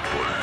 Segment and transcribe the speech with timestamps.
[0.00, 0.42] football.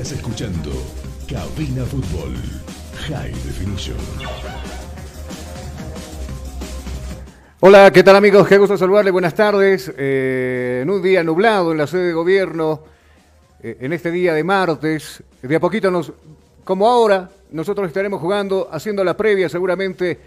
[0.00, 0.70] Estás escuchando
[1.28, 2.34] Cabina Fútbol
[3.06, 3.98] High Definition.
[7.60, 8.48] Hola, ¿qué tal amigos?
[8.48, 9.12] Qué gusto saludarles.
[9.12, 9.92] Buenas tardes.
[9.94, 12.82] Eh, en un día nublado en la sede de gobierno,
[13.62, 16.14] eh, en este día de martes, de a poquito nos,
[16.64, 20.18] como ahora, nosotros estaremos jugando, haciendo la previa seguramente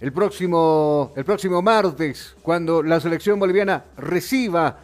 [0.00, 4.78] el próximo, el próximo martes, cuando la selección boliviana reciba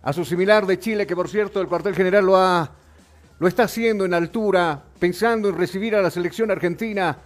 [0.00, 2.70] a su similar de Chile, que por cierto el cuartel general lo ha
[3.40, 7.16] lo está haciendo en altura, pensando en recibir a la selección argentina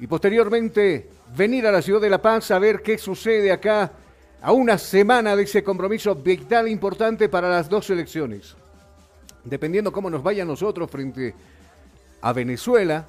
[0.00, 3.92] y posteriormente venir a la ciudad de La Paz a ver qué sucede acá
[4.42, 8.56] a una semana de ese compromiso vital importante para las dos selecciones.
[9.44, 11.32] Dependiendo cómo nos vaya nosotros frente
[12.22, 13.06] a Venezuela,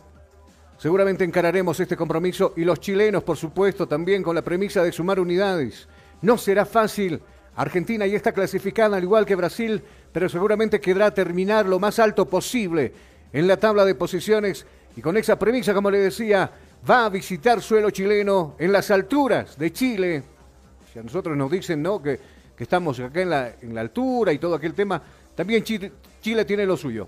[0.77, 5.19] seguramente encararemos este compromiso y los chilenos, por supuesto, también con la premisa de sumar
[5.19, 5.87] unidades.
[6.21, 7.19] No será fácil.
[7.55, 9.81] Argentina ya está clasificada, al igual que Brasil,
[10.13, 12.93] pero seguramente quedará terminar lo más alto posible
[13.33, 14.65] en la tabla de posiciones
[14.95, 16.49] y con esa premisa, como le decía,
[16.87, 20.23] va a visitar suelo chileno en las alturas de Chile.
[20.93, 22.01] Si a nosotros nos dicen ¿no?
[22.01, 22.19] que,
[22.59, 25.01] estamos acá en la, en la altura y todo aquel tema,
[25.35, 27.07] también Chile, Chile tiene lo suyo.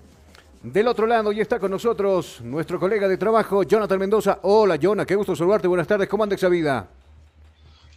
[0.63, 4.39] Del otro lado ya está con nosotros nuestro colega de trabajo, Jonathan Mendoza.
[4.41, 5.67] Hola, Jonathan, qué gusto saludarte.
[5.67, 6.89] Buenas tardes, ¿cómo anda esa vida?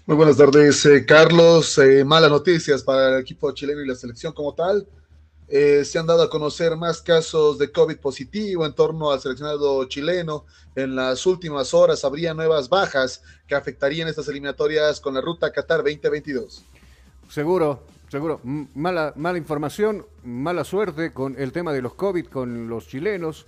[0.08, 1.76] Muy buenas tardes, eh, Carlos.
[1.76, 4.88] Eh, malas noticias para el equipo chileno y la selección como tal.
[5.48, 9.84] Eh, se han dado a conocer más casos de COVID positivo en torno al seleccionado
[9.84, 10.46] chileno.
[10.74, 15.84] En las últimas horas habría nuevas bajas que afectarían estas eliminatorias con la ruta Qatar
[15.84, 16.64] 2022.
[17.28, 18.40] Seguro, seguro.
[18.74, 23.44] Mala, mala información, mala suerte con el tema de los COVID con los chilenos.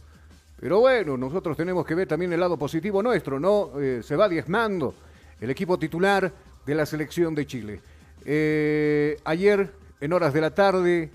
[0.61, 3.71] Pero bueno, nosotros tenemos que ver también el lado positivo nuestro, ¿no?
[4.03, 4.93] Se va diezmando
[5.41, 6.31] el equipo titular
[6.70, 7.81] de la selección de Chile.
[8.25, 11.11] Eh, ayer, en horas de la tarde,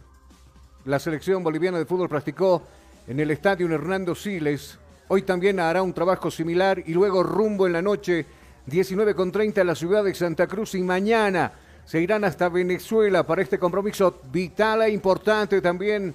[0.83, 2.61] la selección boliviana de fútbol practicó
[3.07, 4.77] en el estadio Hernando Siles.
[5.07, 8.25] Hoy también hará un trabajo similar y luego rumbo en la noche
[8.65, 11.53] 19 con 30 a la ciudad de Santa Cruz y mañana
[11.85, 16.13] se irán hasta Venezuela para este compromiso vital e importante también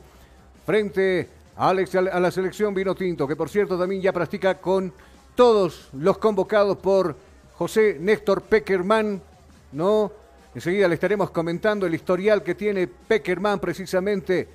[0.66, 4.93] frente a, a la selección Vino Tinto, que por cierto también ya practica con
[5.34, 7.16] todos los convocados por
[7.56, 9.22] José Néstor Peckerman,
[9.72, 10.12] ¿no?
[10.55, 14.49] Enseguida le estaremos comentando el historial que tiene Peckerman precisamente,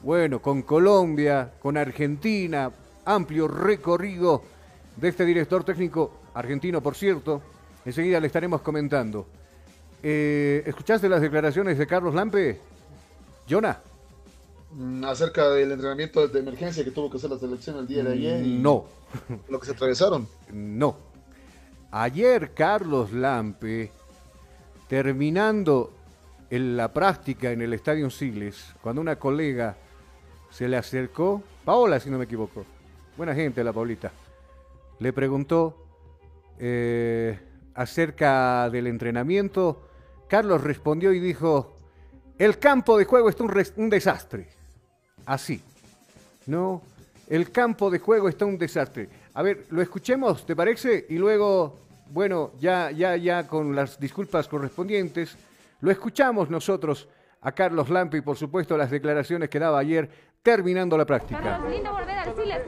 [0.00, 2.70] bueno, con Colombia, con Argentina,
[3.04, 4.42] amplio recorrido
[4.96, 7.42] de este director técnico argentino, por cierto.
[7.84, 9.26] Enseguida le estaremos comentando.
[10.02, 12.60] Eh, ¿Escuchaste las declaraciones de Carlos Lampe?
[13.48, 13.80] Jonah.
[14.72, 18.12] Mm, acerca del entrenamiento de emergencia que tuvo que hacer la selección el día de
[18.12, 18.46] ayer.
[18.46, 18.86] no.
[19.48, 20.28] Lo que se atravesaron.
[20.52, 20.96] No.
[21.92, 23.92] Ayer Carlos Lampe,
[24.88, 25.92] terminando
[26.50, 29.76] en la práctica en el Estadio Siles, cuando una colega
[30.50, 32.64] se le acercó, Paola si no me equivoco,
[33.16, 34.12] buena gente la Paulita,
[35.00, 35.84] le preguntó
[36.58, 37.38] eh,
[37.74, 39.88] acerca del entrenamiento,
[40.28, 41.76] Carlos respondió y dijo,
[42.38, 43.44] el campo de juego está
[43.76, 44.48] un desastre.
[45.24, 45.60] Así.
[46.46, 46.82] No,
[47.28, 49.08] el campo de juego está un desastre.
[49.34, 51.06] A ver, lo escuchemos, ¿te parece?
[51.08, 51.78] Y luego,
[52.10, 55.36] bueno, ya, ya, ya con las disculpas correspondientes,
[55.80, 57.08] lo escuchamos nosotros
[57.40, 60.08] a Carlos Lampe y por supuesto las declaraciones que daba ayer
[60.42, 61.40] terminando la práctica.
[61.40, 62.62] Carlos, lindo volver al Siles,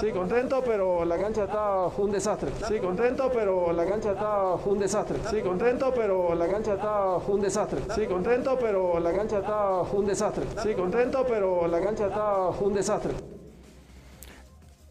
[0.00, 2.50] Sí, contento, pero la cancha está un desastre.
[2.66, 5.18] Sí, contento, pero la cancha está un desastre.
[5.30, 7.78] Sí, contento, pero la cancha está un desastre.
[7.94, 10.44] Sí, contento, pero la cancha está un desastre.
[10.62, 13.12] Sí, contento, pero la cancha está un desastre.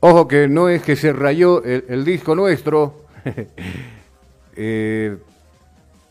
[0.01, 3.00] Ojo que no es que se rayó el, disco nuestro,
[4.55, 5.17] eh,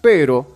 [0.00, 0.46] pero,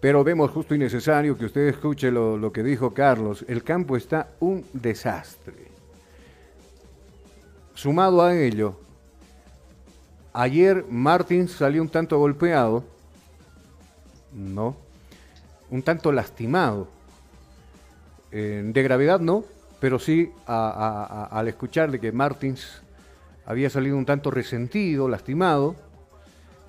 [0.00, 3.44] pero vemos justo y necesario que usted escuche lo, que dijo Carlos.
[3.48, 5.54] El campo está un desastre.
[7.74, 8.78] Sumado a ello,
[10.32, 12.84] ayer Martins salió un tanto golpeado,
[14.32, 14.76] ¿no?
[15.70, 16.88] Un tanto lastimado.
[18.32, 19.44] Eh, de gravedad no,
[19.80, 22.82] pero sí al escuchar de que Martins
[23.46, 25.76] había salido un tanto resentido, lastimado,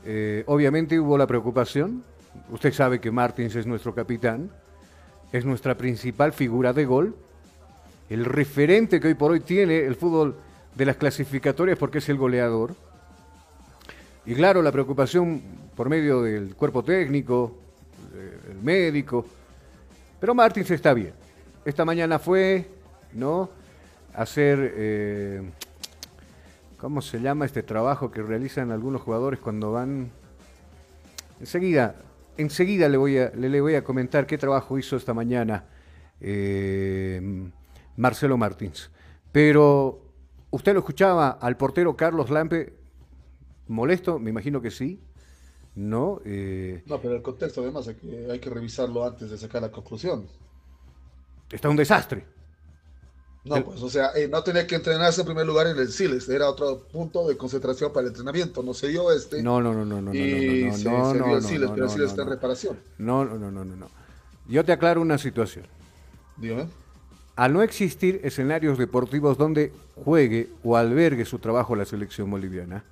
[0.06, 2.04] eh, obviamente hubo la preocupación.
[2.52, 4.50] Usted sabe que Martins es nuestro capitán,
[5.32, 7.16] es nuestra principal figura de gol,
[8.10, 10.38] el referente que hoy por hoy tiene el fútbol
[10.76, 12.76] de las clasificatorias porque es el goleador.
[14.26, 15.42] Y claro, la preocupación
[15.76, 17.58] por medio del cuerpo técnico,
[18.50, 19.26] el médico.
[20.20, 21.14] Pero Martins está bien.
[21.66, 22.66] Esta mañana fue,
[23.14, 23.50] ¿no?
[24.18, 25.42] hacer, eh,
[26.78, 30.12] ¿cómo se llama este trabajo que realizan algunos jugadores cuando van?
[31.40, 31.96] Enseguida,
[32.38, 35.66] enseguida le voy a, le, voy a comentar qué trabajo hizo esta mañana
[36.22, 37.50] eh,
[37.96, 38.90] Marcelo Martins.
[39.32, 40.02] Pero
[40.50, 42.74] usted lo escuchaba al portero Carlos Lampe
[43.68, 45.00] molesto, me imagino que sí.
[45.76, 49.62] No, eh, no, pero el contexto además hay que, hay que revisarlo antes de sacar
[49.62, 50.26] la conclusión.
[51.52, 52.26] Está un desastre.
[53.48, 56.28] No, pues, o sea, eh, no tenía que entrenarse en primer lugar en el Siles,
[56.30, 59.42] era otro punto de concentración para el entrenamiento, no se dio este.
[59.42, 61.48] No, no, no, no, no, y no, no, se, no, se no, dio el no,
[61.48, 62.34] Siles, no, pero el no, Siles no, está en no.
[62.34, 62.80] reparación.
[62.98, 63.90] No, no, no, no, no, no.
[64.48, 65.66] Yo te aclaro una situación.
[66.38, 66.68] Dígame.
[67.36, 69.72] Al no existir escenarios deportivos donde
[70.04, 72.84] juegue o albergue su trabajo la selección boliviana,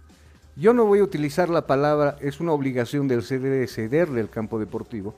[0.56, 4.60] yo no voy a utilizar la palabra, es una obligación del CD cederle el campo
[4.60, 5.16] deportivo,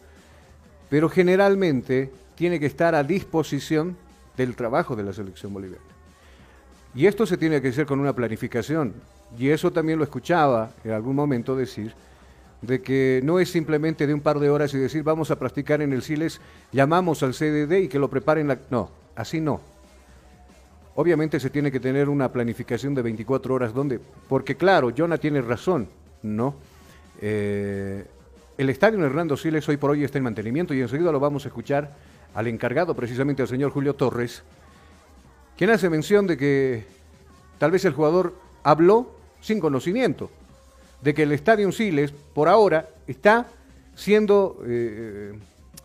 [0.90, 3.98] pero generalmente tiene que estar a disposición
[4.38, 5.84] del trabajo de la selección boliviana.
[6.96, 8.94] Y esto se tiene que hacer con una planificación.
[9.38, 11.94] Y eso también lo escuchaba en algún momento decir,
[12.62, 15.82] de que no es simplemente de un par de horas y decir vamos a practicar
[15.82, 16.42] en el Siles,
[16.72, 18.48] llamamos al CDD y que lo preparen.
[18.48, 18.58] La...
[18.70, 19.62] No, así no.
[20.96, 25.42] Obviamente se tiene que tener una planificación de 24 horas donde, porque claro, Jonah tiene
[25.42, 25.88] razón,
[26.24, 26.56] ¿no?
[27.22, 28.06] Eh,
[28.58, 31.50] el estadio Hernando Siles hoy por hoy está en mantenimiento y enseguida lo vamos a
[31.50, 31.96] escuchar
[32.38, 34.44] al encargado, precisamente al señor Julio Torres,
[35.58, 36.86] quien hace mención de que
[37.58, 40.30] tal vez el jugador habló sin conocimiento,
[41.02, 43.48] de que el Estadio Siles, por ahora, está
[43.96, 45.34] siendo eh,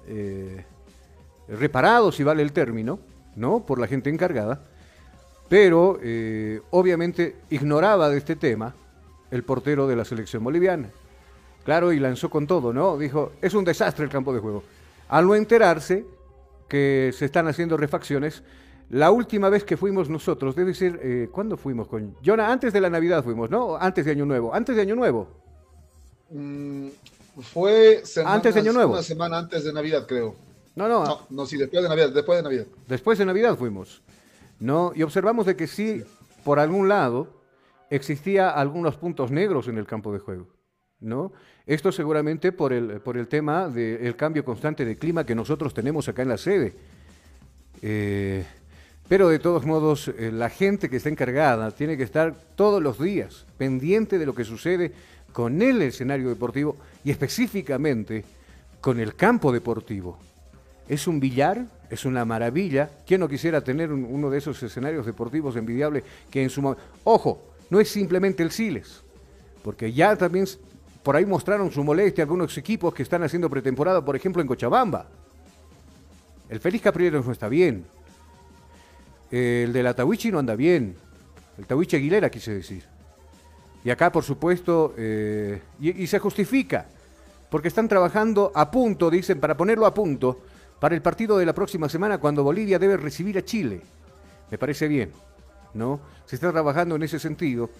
[0.08, 0.64] eh,
[1.48, 2.98] reparado, si vale el término,
[3.34, 3.64] ¿no?
[3.64, 4.60] Por la gente encargada,
[5.48, 8.74] pero eh, obviamente ignoraba de este tema
[9.30, 10.90] el portero de la selección boliviana.
[11.64, 12.98] Claro, y lanzó con todo, ¿no?
[12.98, 14.62] Dijo, es un desastre el campo de juego.
[15.08, 16.04] Al no enterarse
[16.72, 18.42] que se están haciendo refacciones,
[18.88, 22.50] la última vez que fuimos nosotros, debe ser, eh, ¿cuándo fuimos con Jonah?
[22.50, 23.76] Antes de la Navidad fuimos, ¿no?
[23.76, 24.54] Antes de Año Nuevo.
[24.54, 25.28] Antes de Año Nuevo.
[26.30, 26.86] Mm,
[27.42, 28.94] fue antes de Año Nuevo.
[28.94, 30.34] Una semana antes de Navidad, creo.
[30.74, 31.04] No, no.
[31.04, 32.66] No, no, sí, después de Navidad, después de Navidad.
[32.88, 34.00] Después de Navidad fuimos.
[34.58, 34.92] ¿No?
[34.94, 36.02] Y observamos de que sí,
[36.42, 37.28] por algún lado,
[37.90, 40.46] existía algunos puntos negros en el campo de juego.
[41.00, 41.34] ¿No?
[41.66, 46.08] Esto seguramente por el, por el tema del cambio constante de clima que nosotros tenemos
[46.08, 46.74] acá en la sede.
[47.80, 48.44] Eh,
[49.08, 52.98] pero de todos modos, eh, la gente que está encargada tiene que estar todos los
[53.00, 54.92] días pendiente de lo que sucede
[55.32, 58.24] con el escenario deportivo y específicamente
[58.80, 60.18] con el campo deportivo.
[60.88, 62.90] Es un billar, es una maravilla.
[63.06, 66.82] ¿Quién no quisiera tener uno de esos escenarios deportivos envidiables que en su momento...
[67.04, 69.02] Ojo, no es simplemente el Siles,
[69.62, 70.46] porque ya también
[71.02, 75.06] por ahí mostraron su molestia algunos equipos que están haciendo pretemporada, por ejemplo en Cochabamba.
[76.48, 77.84] El Félix Caprieros no está bien,
[79.32, 80.94] el de la Tawichi no anda bien.
[81.56, 82.84] El Tawichi Aguilera, quise decir.
[83.82, 86.86] Y acá, por supuesto, eh, y, se justifica,
[87.50, 90.42] porque están trabajando a punto, dicen, para ponerlo a punto,
[90.78, 93.80] para el partido de la próxima semana cuando Bolivia debe recibir a Chile.
[94.50, 95.10] Me parece bien,
[95.74, 96.00] ¿no?
[96.26, 97.70] Se está trabajando en ese sentido.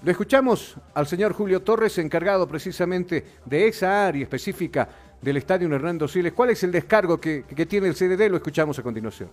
[0.00, 4.88] Lo escuchamos al señor Julio Torres, encargado precisamente de esa área específica
[5.20, 6.32] del estadio Hernando Siles.
[6.34, 8.30] ¿Cuál es el descargo que, tiene el CDD?
[8.30, 9.28] Lo escuchamos a continuación.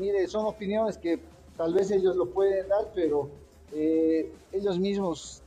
[0.00, 1.20] Mire, son opiniones que
[1.58, 3.28] tal vez ellos lo pueden dar, pero
[3.74, 5.42] eh, ellos mismos,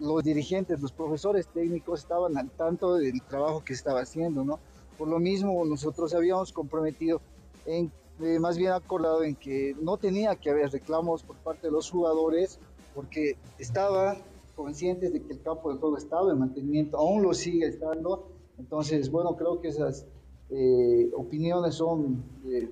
[0.00, 4.58] los dirigentes, los profesores técnicos estaban al tanto del trabajo que estaba haciendo, ¿no?
[4.98, 7.20] Por lo mismo, nosotros habíamos comprometido
[7.64, 11.72] en, eh, más bien acordado en que no tenía que haber reclamos por parte de
[11.72, 12.58] los jugadores,
[12.94, 14.18] porque estaban
[14.54, 19.10] conscientes de que el campo de juego estaba en mantenimiento, aún lo sigue estando, entonces,
[19.10, 20.06] bueno, creo que esas
[20.50, 22.70] eh, opiniones son eh,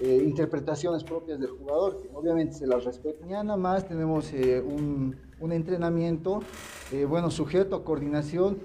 [0.00, 3.24] eh, interpretaciones propias del jugador, que obviamente se las respeta.
[3.24, 6.42] Mañana más tenemos un, un, entrenamiento,
[7.08, 8.58] bueno, sujeto a coordinación,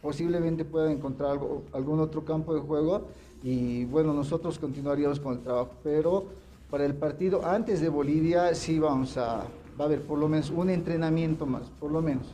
[0.00, 3.02] posiblemente pueda encontrar algo, algún otro campo de juego
[3.42, 6.24] y bueno, nosotros continuaríamos con el trabajo, pero
[6.70, 9.46] para el partido antes de Bolivia sí vamos a,
[9.78, 12.26] va a haber por lo menos un entrenamiento más, por lo menos.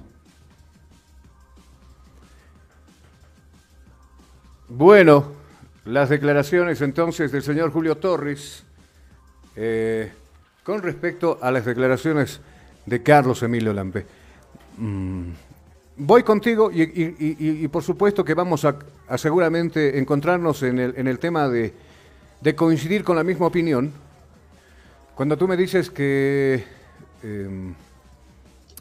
[4.68, 5.32] Bueno,
[5.86, 8.64] las declaraciones entonces del señor Julio Torres
[9.56, 10.12] eh,
[10.62, 12.40] con respecto a las declaraciones
[12.84, 14.04] de Carlos Emilio Lampe.
[14.76, 15.30] Mm,
[15.96, 18.76] voy contigo y, por supuesto que vamos a,
[19.16, 21.72] seguramente encontrarnos en el, tema de,
[22.54, 23.92] coincidir con la misma opinión.
[25.14, 26.62] Cuando tú me dices que
[27.22, 27.74] em,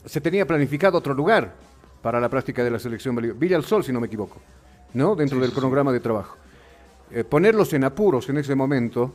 [0.06, 1.54] se tenía planificado otro lugar
[2.02, 4.40] para la práctica de la selección Villa el Sol, si no me equivoco.
[4.94, 5.16] ¿no?
[5.16, 6.38] Dentro del cronograma de trabajo.
[7.12, 9.14] Eh, ponerlos en apuros en ese momento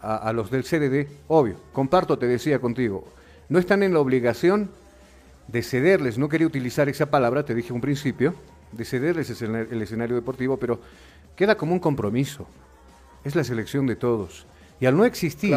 [0.00, 3.04] a, los del CDD, obvio, comparto, te decía contigo,
[3.48, 4.70] no están en la obligación
[5.48, 8.34] de cederles, no quería utilizar esa palabra, te dije un principio,
[8.70, 10.80] de cederles el escenario deportivo, pero
[11.34, 12.46] queda como un compromiso.
[13.24, 14.46] Es la selección de todos.
[14.78, 15.56] Y al no existir,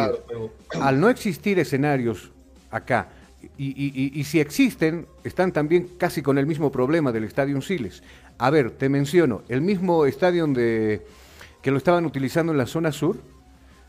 [0.81, 2.31] al no existir escenarios
[2.71, 3.09] acá,
[3.57, 8.03] y, si existen, están también casi con el mismo problema del Estadio Siles.
[8.37, 11.05] A ver, te menciono, el mismo estadio de,
[11.61, 13.17] que lo estaban utilizando en la zona sur,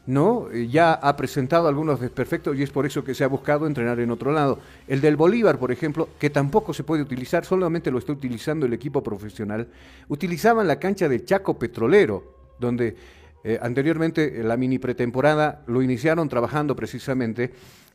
[0.07, 0.49] ¿no?
[0.53, 4.01] Eh, ya ha presentado algunos desperfectos y es por eso que se ha buscado entrenar
[4.01, 4.59] en otro lado.
[4.89, 8.73] El del Bolívar, por ejemplo, que tampoco se puede utilizar, solamente lo está utilizando el
[8.73, 9.69] equipo profesional,
[10.09, 12.97] utilizaban la cancha del Chaco Petrolero, donde
[13.45, 17.53] eh, anteriormente la mini pretemporada lo iniciaron trabajando precisamente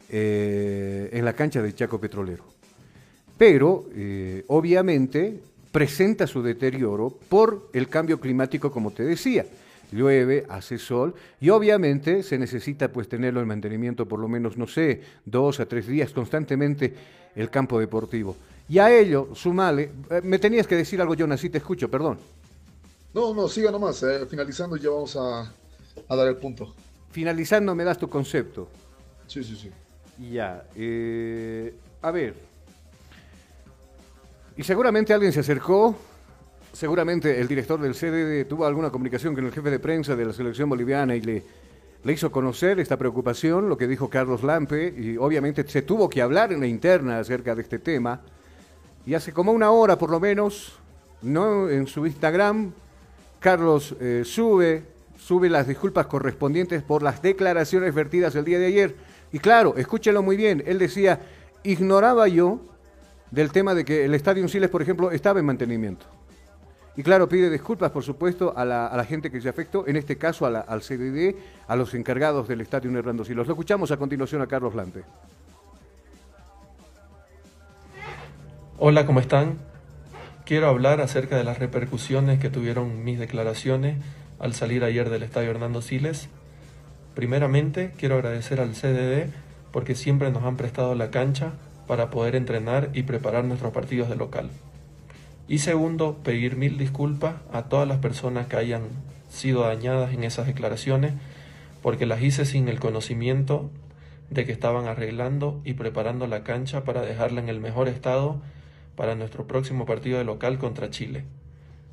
[0.09, 2.43] eh, en la cancha del Chaco Petrolero.
[3.37, 3.85] Pero,
[4.47, 5.41] obviamente,
[5.73, 9.45] presenta su deterioro por el cambio climático, como te decía.
[9.91, 14.67] Llueve, hace sol y obviamente se necesita pues tenerlo en mantenimiento por lo menos, no
[14.67, 16.93] sé, dos a tres días constantemente
[17.35, 18.35] el campo deportivo.
[18.67, 22.17] Y a ello, sumale, eh, me tenías que decir algo, Jonas, sí te escucho, perdón.
[23.13, 25.51] No, no, siga nomás, eh, finalizando ya vamos a,
[26.09, 26.73] dar el punto.
[27.11, 28.67] Finalizando me das tu concepto.
[29.27, 29.69] Sí, sí, sí.
[30.17, 32.35] Ya, eh, a ver,
[34.57, 35.95] y seguramente alguien se acercó
[36.75, 40.33] Seguramente el director del CDD tuvo alguna comunicación con el jefe de prensa de la
[40.33, 41.41] selección boliviana y le,
[42.03, 46.21] le hizo conocer esta preocupación, lo que dijo Carlos Lampe, y obviamente se tuvo que
[46.21, 48.19] hablar en la interna acerca de este tema.
[49.05, 50.73] Y hace como una hora por lo menos,
[51.21, 51.69] ¿no?
[51.69, 52.73] en su Instagram,
[53.39, 54.83] Carlos eh, sube,
[55.17, 58.95] sube las disculpas correspondientes por las declaraciones vertidas el día de ayer.
[59.31, 61.19] Y claro, escúchenlo muy bien, él decía,
[61.63, 62.59] ignoraba yo
[63.31, 66.05] del tema de que el Estadio Siles, por ejemplo, estaba en mantenimiento.
[66.97, 70.45] Y claro, pide disculpas, por supuesto, a la, gente que se afectó, en este caso
[70.45, 71.35] al CDD,
[71.67, 73.47] a los encargados del Estadio Hernando Silos.
[73.47, 75.03] Lo escuchamos a continuación a Carlos Lampe.
[78.77, 79.57] Hola, ¿cómo están?
[80.45, 83.97] Quiero hablar acerca de las repercusiones que tuvieron mis declaraciones
[84.39, 86.29] al salir ayer del Estadio Hernando Siles.
[87.15, 89.31] Primeramente, quiero agradecer al CDD
[89.71, 91.53] porque siempre nos han prestado la cancha
[91.87, 94.49] para poder entrenar y preparar nuestros partidos de local.
[95.47, 98.83] Y segundo, pedir mil disculpas a todas las personas que hayan
[99.29, 101.13] sido dañadas en esas declaraciones
[101.81, 103.69] porque las hice sin el conocimiento
[104.29, 108.41] de que estaban arreglando y preparando la cancha para dejarla en el mejor estado
[108.95, 111.25] para nuestro próximo partido de local contra Chile.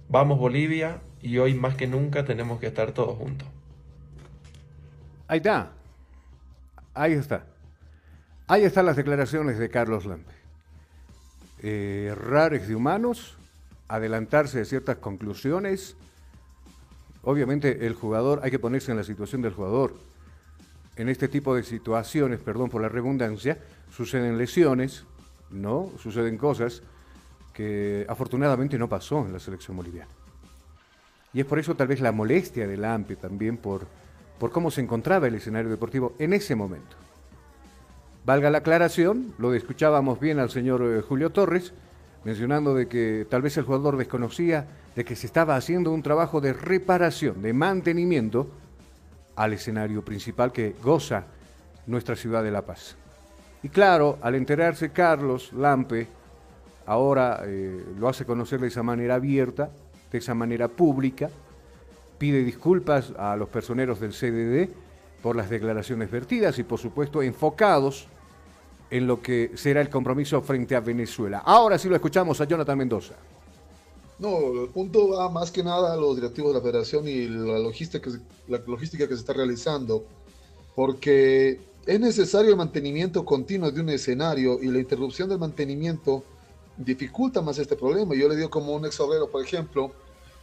[0.08, 3.48] Vamos Bolivia y hoy más que nunca tenemos que estar todos juntos.
[5.32, 5.72] Ahí está.
[6.92, 7.46] Ahí está.
[8.46, 10.34] Ahí están las declaraciones de Carlos Lampe.
[11.62, 13.38] Eh, rares de humanos,
[13.88, 15.96] adelantarse de ciertas conclusiones.
[17.22, 19.94] Obviamente el jugador, hay que ponerse en la situación del jugador.
[20.96, 23.56] En este tipo de situaciones, perdón por la redundancia,
[23.90, 25.06] suceden lesiones,
[25.50, 25.92] ¿no?
[25.98, 26.82] Suceden cosas
[27.54, 30.10] que afortunadamente no pasó en la selección boliviana.
[31.32, 33.86] Y es por eso tal vez la molestia del AMPE también por,
[34.42, 36.96] por cómo se encontraba el escenario deportivo en ese momento.
[38.24, 41.72] Valga la aclaración, lo escuchábamos bien al señor eh, Julio Torres,
[42.24, 46.40] mencionando de que tal vez el jugador desconocía de que se estaba haciendo un trabajo
[46.40, 48.50] de reparación, de mantenimiento
[49.36, 51.26] al escenario principal que goza
[51.86, 52.96] nuestra ciudad de La Paz.
[53.62, 56.08] Y claro, al enterarse Carlos Lampe,
[56.86, 59.70] ahora eh, lo hace conocer de esa manera abierta,
[60.10, 61.30] de esa manera pública,
[62.22, 64.72] pide disculpas a los personeros del CDD
[65.24, 68.06] por las declaraciones vertidas y por supuesto enfocados
[68.92, 71.42] en lo que será el compromiso frente a Venezuela.
[71.44, 73.14] Ahora sí lo escuchamos a Jonathan Mendoza.
[74.20, 77.58] No, el punto va más que nada a los directivos de la federación y la
[77.58, 78.08] logística,
[78.46, 80.04] la logística que se está realizando,
[80.76, 86.22] porque es necesario el mantenimiento continuo de un escenario y la interrupción del mantenimiento
[86.76, 88.14] dificulta más este problema.
[88.14, 89.90] Yo le digo como un ex obrero, por ejemplo,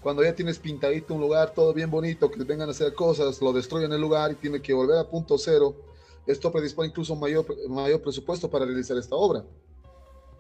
[0.02, 3.52] cuando ya tienes pintadito un lugar todo bien bonito, que vengan a hacer cosas, lo
[3.52, 5.76] destruyen el lugar y tiene que volver a punto cero,
[6.26, 9.44] esto predispone incluso mayor, mayor presupuesto para realizar esta obra.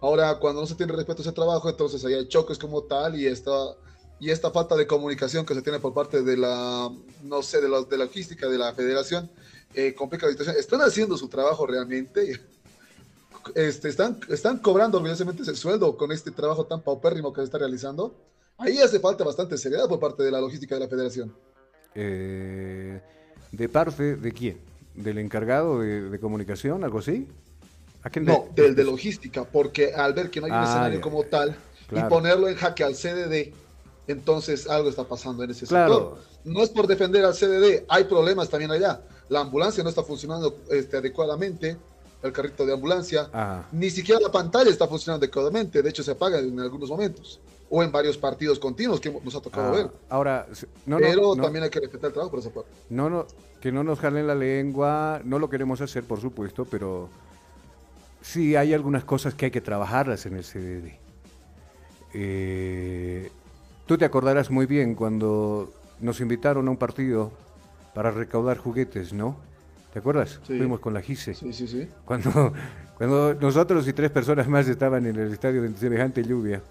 [0.02, 3.20] Ahora, cuando no se tiene respeto a ese trabajo, entonces ahí hay choques como tal
[3.20, 3.52] y esta,
[4.20, 6.90] y esta falta de comunicación que se tiene por parte de la,
[7.24, 9.30] no sé, de la, de la logística de la federación,
[9.74, 10.56] eh, complica la situación.
[10.58, 12.40] Están haciendo su trabajo realmente.
[13.56, 17.58] Este, están, están cobrando orgullosamente ese sueldo con este trabajo tan paupérrimo que se está
[17.58, 18.14] realizando.
[18.60, 21.34] Ahí hace falta bastante seriedad por parte de la logística de la federación.
[21.96, 23.02] Eh,
[23.52, 24.58] ¿De parte de quién?
[24.94, 27.28] ¿Del encargado de, de comunicación, algo así?
[28.04, 30.64] ¿A quién No, de- del de logística, porque al ver que no hay un Ah,
[30.64, 31.56] escenario ya, como tal
[31.88, 32.08] claro.
[32.08, 33.54] y ponerlo en jaque al CDD,
[34.08, 36.18] entonces algo está pasando en ese Claro.
[36.18, 36.30] sector.
[36.46, 39.02] No es por defender al CDD, hay problemas también allá.
[39.30, 41.78] La ambulancia no está funcionando este, adecuadamente,
[42.22, 43.30] el carrito de ambulancia,
[43.72, 47.84] ni siquiera la pantalla está funcionando adecuadamente, de hecho se apaga en algunos momentos, o
[47.84, 49.92] en varios partidos continuos que nos ha tocado ah, ver.
[50.10, 50.48] ahora,
[50.86, 52.72] no, Pero no, también hay que respetar el trabajo por esa parte.
[52.90, 53.26] no, no,
[53.62, 57.10] que no nos jalen la lengua, no lo queremos hacer, por supuesto, pero
[58.22, 60.98] sí hay algunas cosas que hay que trabajarlas en el CDD.
[62.14, 63.32] Eh,
[63.86, 67.32] tú te acordarás muy bien cuando nos invitaron a un partido
[67.94, 69.38] para recaudar juguetes, ¿no?
[69.94, 70.40] ¿Te acuerdas?
[70.48, 70.58] Sí.
[70.58, 71.34] Fuimos con la GISE.
[71.34, 71.88] Sí, sí, sí.
[72.06, 72.54] Cuando,
[72.98, 76.62] cuando nosotros y tres personas más estaban en el estadio de semejante lluvia.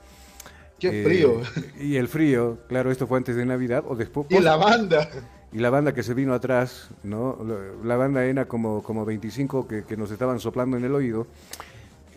[0.79, 1.41] Qué Eh, frío.
[1.81, 4.27] Y el frío, claro, esto fue antes de Navidad o después.
[4.31, 5.09] Y la banda.
[5.53, 7.39] Y la banda que se vino atrás, ¿no?
[7.83, 11.27] La, banda era como, como 25 que, que nos estaban soplando en el oído.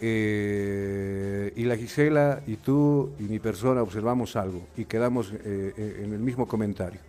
[0.03, 6.01] Eh, y la Gisela y tú y mi persona observamos algo y quedamos eh, eh,
[6.03, 6.99] en el mismo comentario.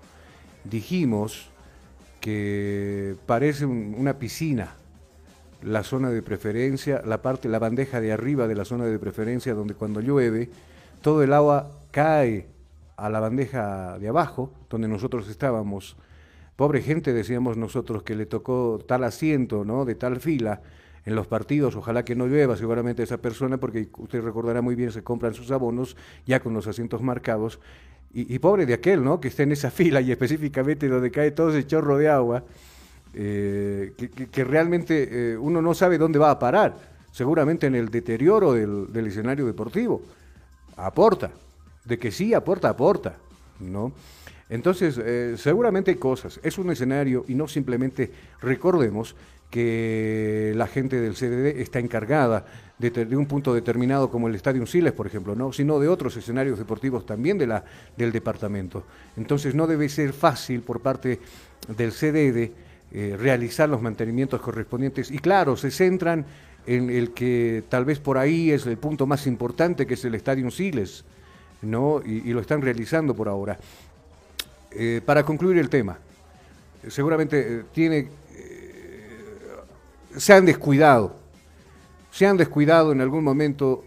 [0.65, 1.49] Dijimos
[2.21, 4.75] que parece un- una piscina
[5.63, 9.55] la zona de preferencia, la parte, la bandeja de arriba de la zona de preferencia,
[9.55, 10.51] donde cuando llueve,
[11.03, 12.49] todo el agua cae
[12.97, 15.97] a la bandeja de abajo, donde nosotros estábamos.
[16.57, 19.85] Pobre gente, decíamos nosotros, que le tocó tal asiento, ¿no?
[19.85, 20.63] De tal fila
[21.05, 24.93] en los partidos, ojalá que no llueva seguramente esa persona, porque usted recordará muy bien,
[24.93, 27.59] se compran sus abonos ya con los asientos marcados.
[28.15, 29.21] Y, pobre de aquel, ¿no?
[29.21, 32.45] Que está en esa fila y específicamente donde cae todo ese chorro de agua,
[33.15, 33.93] eh,
[34.31, 36.77] que, realmente eh, uno no sabe dónde va a parar.
[37.11, 40.03] Seguramente en el deterioro del, escenario deportivo.
[40.83, 41.31] Aporta.
[41.85, 43.17] De que sí, aporta, aporta.
[43.61, 43.93] ¿No?
[44.49, 46.41] Entonces, eh, seguramente hay cosas.
[46.43, 49.15] Es un escenario y no simplemente recordemos
[49.51, 52.47] que la gente del CDD está encargada
[52.79, 55.53] de, un punto determinado como el Estadio Siles, por ejemplo, ¿no?
[55.53, 57.65] sino de otros escenarios deportivos también de la,
[57.97, 58.85] del departamento.
[59.17, 61.21] Entonces no debe ser fácil por parte
[61.69, 62.51] del CDD
[62.93, 66.27] eh, realizar los mantenimientos correspondientes y claro, se centran
[66.67, 70.15] en el que tal vez por ahí es el punto más importante, que es el
[70.15, 71.05] Estadio Siles,
[71.63, 72.03] ¿no?
[72.05, 73.59] y, lo están realizando por ahora.
[74.71, 75.99] Eh, para concluir el tema,
[76.89, 78.09] seguramente eh, tiene,
[80.17, 81.23] se han descuidado
[82.13, 83.85] se han descuidado en algún momento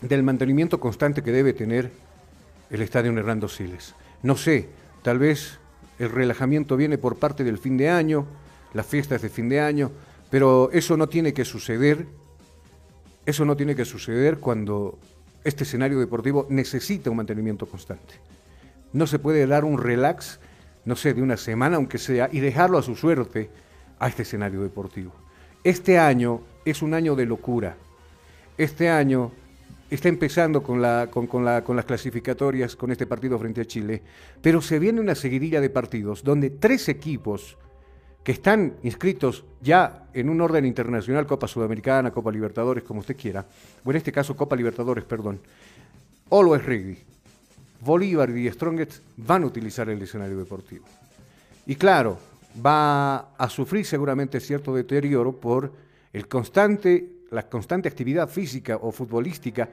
[0.00, 1.90] del mantenimiento constante que debe tener
[2.70, 3.94] el estadio Hernando Siles.
[4.22, 4.68] No sé,
[5.02, 5.58] tal vez
[5.98, 8.26] el relajamiento viene por parte del fin de año,
[8.72, 9.92] las fiestas de fin de año,
[10.34, 12.08] pero eso no tiene que suceder,
[13.24, 14.98] eso no tiene que suceder cuando
[15.44, 18.14] este escenario deportivo necesita un mantenimiento constante.
[18.92, 20.40] No se puede dar un relax,
[20.86, 23.48] no sé, de una semana aunque sea, y dejarlo a su suerte
[24.00, 25.12] a este escenario deportivo.
[25.62, 27.76] Este año es un año de locura.
[28.58, 29.30] Este año
[29.88, 34.02] está empezando con, la, con, las clasificatorias, con este partido frente a Chile,
[34.42, 37.56] pero se viene una seguidilla de partidos donde tres equipos
[38.24, 43.46] que están inscritos ya en un orden internacional, Copa Sudamericana, Copa Libertadores, como usted quiera,
[43.84, 45.40] o en este caso Copa Libertadores, perdón,
[46.30, 46.98] Always Ready,
[47.80, 50.86] Bolívar y Strongest van a utilizar el escenario deportivo.
[51.66, 52.18] Y claro,
[52.64, 55.72] va a sufrir seguramente cierto deterioro por
[56.10, 59.68] el constante, la constante actividad física o futbolística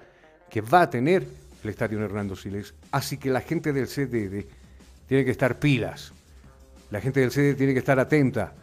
[0.49, 1.25] que va a tener
[1.63, 2.73] el estadio Hernando Siles.
[2.91, 4.45] Así que la gente del CDD
[5.07, 6.11] tiene que estar pilas.
[6.91, 8.53] La gente del CDD tiene que estar atenta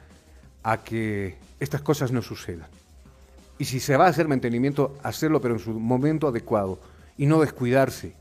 [0.62, 2.68] a que estas cosas no sucedan.
[3.58, 6.78] Y si se va a hacer mantenimiento, hacerlo pero en su momento adecuado
[7.16, 8.12] y no descuidarse.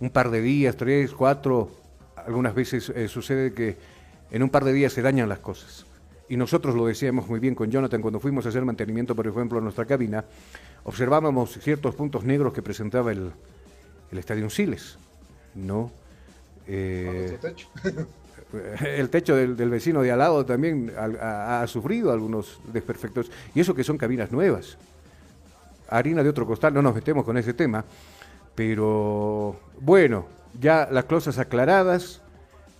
[0.00, 1.70] Un par de días, tres, cuatro,
[2.16, 3.76] algunas veces eh, sucede que
[4.30, 5.86] en un par de días se dañan las cosas
[6.28, 9.58] y nosotros lo decíamos muy bien con Jonathan cuando fuimos a hacer mantenimiento, por ejemplo,
[9.58, 10.24] en nuestra cabina,
[10.84, 13.30] observábamos ciertos puntos negros que presentaba el,
[14.10, 14.98] el Estadio Siles,
[15.54, 15.92] ¿no?
[16.66, 17.38] Eh.
[18.80, 23.84] el techo del, vecino de al lado también ha, sufrido algunos desperfectos, y eso que
[23.84, 24.76] son cabinas nuevas.
[25.88, 27.84] Harina de otro costal, no nos metemos con ese tema,
[28.54, 30.26] pero bueno,
[30.60, 32.22] ya las cosas aclaradas,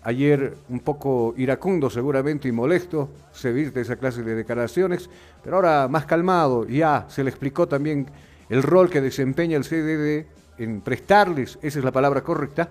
[0.06, 5.10] Ayer un poco iracundo seguramente y molesto se viste esa clase de declaraciones,
[5.42, 8.06] pero ahora más calmado, ya se le explicó también
[8.48, 10.26] el rol que desempeña el CDD
[10.58, 12.70] en prestarles, esa es la palabra correcta,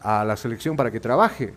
[0.00, 1.52] a la selección para que trabaje,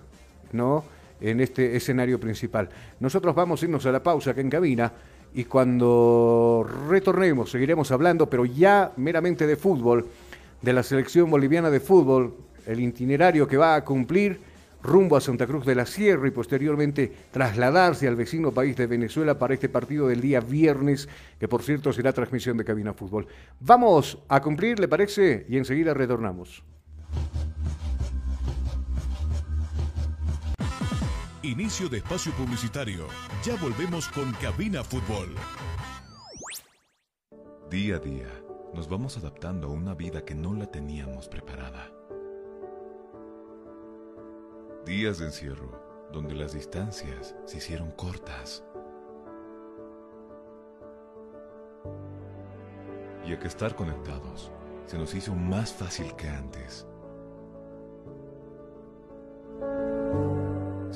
[0.54, 0.84] ¿no?
[1.20, 2.70] En este escenario principal.
[3.00, 4.92] Nosotros vamos a irnos a la pausa acá en cabina
[5.34, 10.08] y cuando retornemos seguiremos hablando, pero ya meramente de fútbol,
[10.62, 12.36] de la selección boliviana de fútbol,
[12.66, 14.39] el itinerario que va a cumplir
[14.84, 19.39] rumbo a Santa Cruz de la Sierra y posteriormente trasladarse al vecino país de Venezuela
[19.39, 21.08] para este partido del día viernes,
[21.39, 23.28] que por cierto será transmisión de Cabina Fútbol.
[23.62, 25.46] Vamos a cumplir, ¿le parece?
[25.50, 26.63] Y enseguida retornamos.
[31.43, 33.06] Inicio de espacio publicitario.
[33.43, 35.36] Ya volvemos con Cabina Fútbol.
[37.69, 38.29] Día a día,
[38.73, 41.91] nos vamos adaptando a una vida que no la teníamos preparada
[44.86, 48.63] Días de encierro, donde las distancias se hicieron cortas.
[53.25, 54.49] Y a que estar conectados
[54.86, 56.88] se nos hizo más fácil que antes.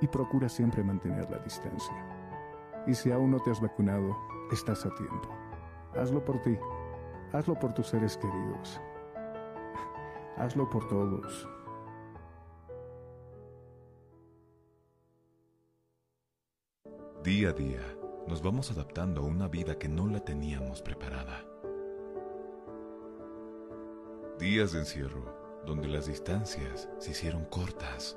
[0.00, 1.94] y procura siempre mantener la distancia.
[2.86, 4.16] Y si aún no te has vacunado,
[4.50, 5.28] estás a tiempo.
[5.96, 6.58] Hazlo por ti,
[7.32, 8.80] hazlo por tus seres queridos,
[10.36, 11.48] hazlo por todos.
[17.22, 17.82] Día a día,
[18.26, 21.44] nos vamos adaptando a una vida que no la teníamos preparada.
[24.38, 28.16] Días de encierro, donde las distancias se hicieron cortas.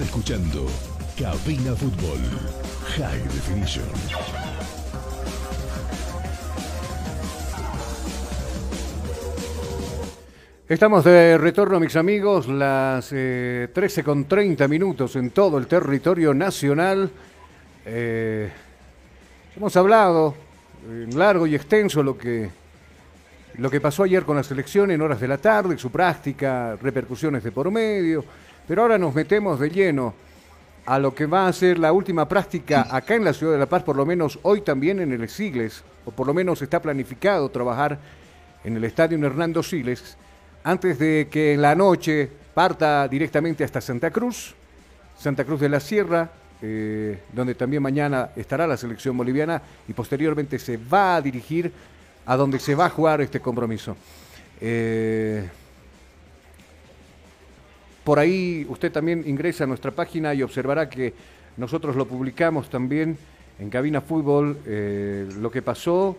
[0.00, 0.66] Escuchando
[1.18, 2.18] Cabina Fútbol
[2.96, 3.84] High Definition.
[10.66, 16.32] Estamos de retorno, mis amigos, las eh, 13 con 30 minutos en todo el territorio
[16.32, 17.10] nacional.
[17.84, 18.50] Eh,
[19.54, 20.34] hemos hablado
[20.88, 22.48] en largo y extenso lo que,
[23.58, 27.44] lo que pasó ayer con la selección en horas de la tarde, su práctica, repercusiones
[27.44, 28.24] de por medio,
[28.70, 30.14] pero ahora nos metemos de lleno
[30.86, 33.66] a lo que va a ser la última práctica acá en la ciudad de La
[33.66, 37.48] Paz, por lo menos hoy también en el Sigles, o por lo menos está planificado
[37.48, 37.98] trabajar
[38.62, 40.16] en el estadio Hernando Siles
[40.62, 44.54] antes de que en la noche parta directamente hasta Santa Cruz,
[45.18, 46.30] Santa Cruz de la Sierra,
[46.62, 51.72] eh, donde también mañana estará la selección boliviana y posteriormente se va a dirigir
[52.24, 53.96] a donde se va a jugar este compromiso.
[54.60, 55.48] Eh,
[58.10, 61.14] por ahí usted también ingresa a nuestra página y observará que
[61.56, 63.16] nosotros lo publicamos también
[63.60, 66.18] en Cabina Fútbol, eh, lo que pasó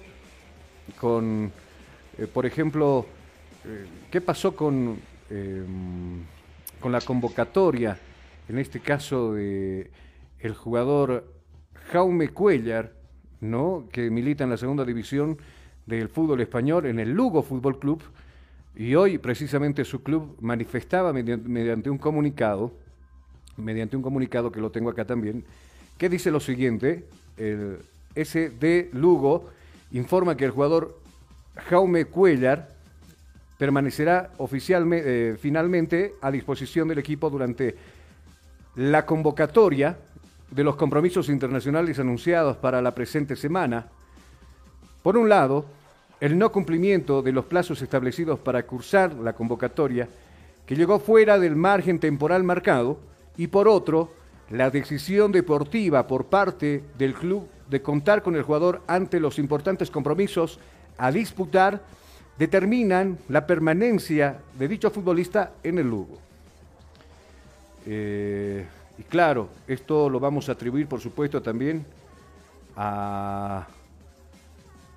[0.98, 1.52] con,
[2.34, 3.06] por ejemplo,
[3.66, 5.00] eh, ¿Qué pasó con,
[5.30, 5.66] eh,
[6.80, 8.00] con la convocatoria,
[8.48, 9.92] en este caso de
[10.40, 11.26] el jugador
[11.92, 12.94] Jaume Cuellar,
[13.42, 13.84] ¿no?
[13.92, 15.38] que milita en la segunda división
[15.86, 18.02] del fútbol español, en el Lugo Fútbol Club,
[18.76, 22.74] y hoy precisamente su club manifestaba mediante, un comunicado,
[23.58, 25.44] mediante un comunicado que lo tengo acá también,
[25.98, 27.06] que dice lo siguiente,
[27.38, 27.80] el
[28.16, 29.50] SD Lugo
[29.92, 30.98] informa que el jugador
[31.70, 32.70] Jaume Cuellar,
[33.58, 37.76] permanecerá oficialmente, eh, finalmente a disposición del equipo durante
[38.76, 39.98] la convocatoria
[40.50, 43.86] de los compromisos internacionales anunciados para la presente semana.
[45.04, 45.66] Por un lado,
[46.22, 50.08] el no cumplimiento de los plazos establecidos para cursar la convocatoria,
[50.66, 53.00] que llegó fuera del margen temporal marcado,
[53.38, 54.12] y por otro,
[54.52, 59.90] la decisión deportiva por parte del club de contar con el jugador ante los importantes
[59.90, 60.60] compromisos
[60.98, 61.82] a disputar
[62.38, 66.20] determinan la permanencia de dicho futbolista en el Lugo.
[67.88, 68.66] Eh,
[69.00, 71.84] y claro, esto lo vamos a atribuir, por supuesto, también
[72.76, 73.66] a,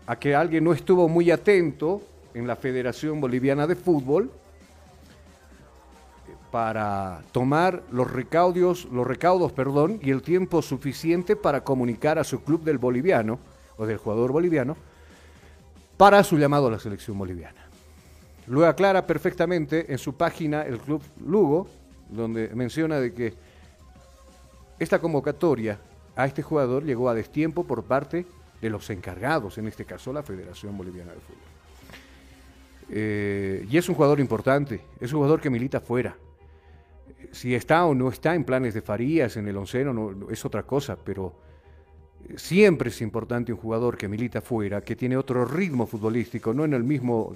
[0.06, 2.02] a que alguien no estuvo muy atento
[2.34, 4.30] en la Federación Boliviana de Fútbol
[6.50, 12.42] para tomar los recaudos, los recaudos, perdón, y el tiempo suficiente para comunicar a su
[12.42, 13.38] club del boliviano
[13.76, 14.76] o del jugador boliviano
[15.96, 17.60] para su llamado a la selección boliviana.
[18.46, 21.66] Lo aclara perfectamente en su página el Club Lugo,
[22.10, 23.34] donde menciona de que
[24.78, 25.78] esta convocatoria
[26.14, 28.26] a este jugador llegó a destiempo por parte
[28.62, 31.54] los encargados, en este caso la Federación Boliviana de Fútbol.
[32.90, 36.16] Eh, y es un jugador importante, es un jugador que milita fuera.
[37.32, 40.62] Si está o no está en planes de Farías, en el onceno, no, es otra
[40.62, 41.34] cosa, pero
[42.36, 46.74] siempre es importante un jugador que milita fuera, que tiene otro ritmo futbolístico, no en
[46.74, 47.34] el mismo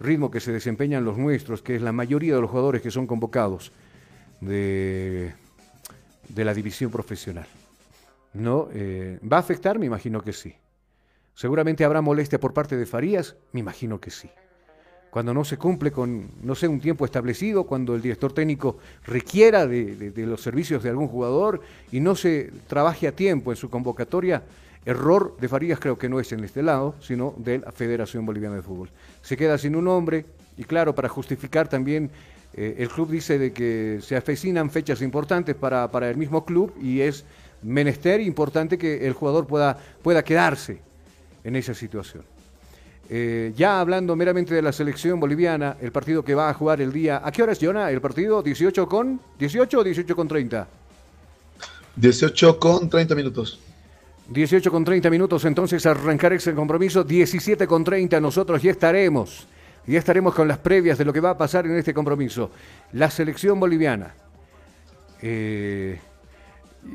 [0.00, 3.06] ritmo que se desempeñan los nuestros, que es la mayoría de los jugadores que son
[3.06, 3.72] convocados
[4.40, 5.32] de,
[6.28, 7.46] de la división profesional.
[8.36, 8.68] ¿No?
[8.72, 9.78] Eh, ¿Va a afectar?
[9.78, 10.54] Me imagino que sí.
[11.34, 14.30] Seguramente habrá molestia por parte de Farías, me imagino que sí
[15.16, 19.66] cuando no se cumple con, no sé, un tiempo establecido, cuando el director técnico requiera
[19.66, 24.42] de, los servicios de algún jugador y no se trabaje a tiempo en su convocatoria,
[24.84, 28.56] error de Farías creo que no es en este lado, sino de la Federación Boliviana
[28.56, 28.90] de Fútbol.
[29.22, 30.26] Se queda sin un hombre
[30.58, 32.10] y claro, para justificar también,
[32.52, 36.74] eh, el club dice de que se afecinan fechas importantes para, para el mismo club
[36.78, 37.24] y es
[37.62, 40.80] menester importante que el jugador pueda, pueda quedarse
[41.44, 42.24] en esa situación.
[43.08, 46.92] Eh, ya hablando meramente de la selección boliviana, el partido que va a jugar el
[46.92, 47.20] día.
[47.24, 47.90] ¿A qué hora es, Jonah?
[47.90, 48.42] ¿El partido?
[48.42, 50.66] ¿18 con 18 o 18 con 30?
[51.96, 53.60] 18 con 30 minutos.
[54.28, 57.04] 18 con 30 minutos, entonces arrancar ese compromiso.
[57.04, 59.46] 17 con 30, nosotros ya estaremos.
[59.86, 62.50] Ya estaremos con las previas de lo que va a pasar en este compromiso.
[62.92, 64.14] La selección boliviana.
[65.22, 65.98] Eh,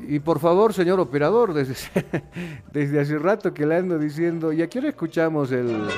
[0.08, 1.74] y por favor, señor operador, desde,
[2.72, 5.88] desde hace rato que le ando diciendo, ¿y a hora escuchamos el...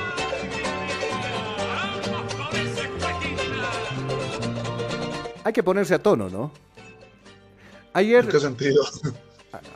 [5.43, 6.51] Hay que ponerse a tono, ¿no?
[7.93, 8.25] Ayer...
[8.25, 8.83] ¿En qué sentido?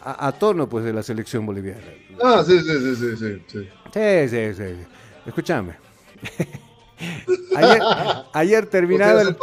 [0.03, 1.81] A, tono, pues, de la selección boliviana.
[2.21, 3.69] Ah, sí, sí, sí, sí, sí.
[3.93, 4.87] Sí, sí, sí.
[5.25, 5.75] Escúchame.
[7.55, 7.81] Ayer,
[8.33, 9.37] ayer terminado el,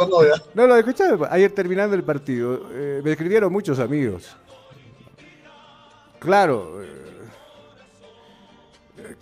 [0.53, 4.37] no lo escuchado ayer terminando el partido eh, me escribieron muchos amigos
[6.19, 7.15] claro eh,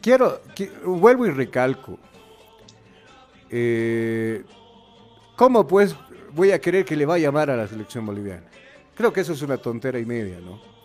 [0.01, 0.41] quiero,
[0.83, 1.99] vuelvo y recalco
[3.49, 4.43] eh,
[5.35, 5.95] cómo pues
[6.31, 8.47] voy a querer que le vaya a llamar a la selección boliviana
[8.95, 10.75] creo que eso es una tontera y media no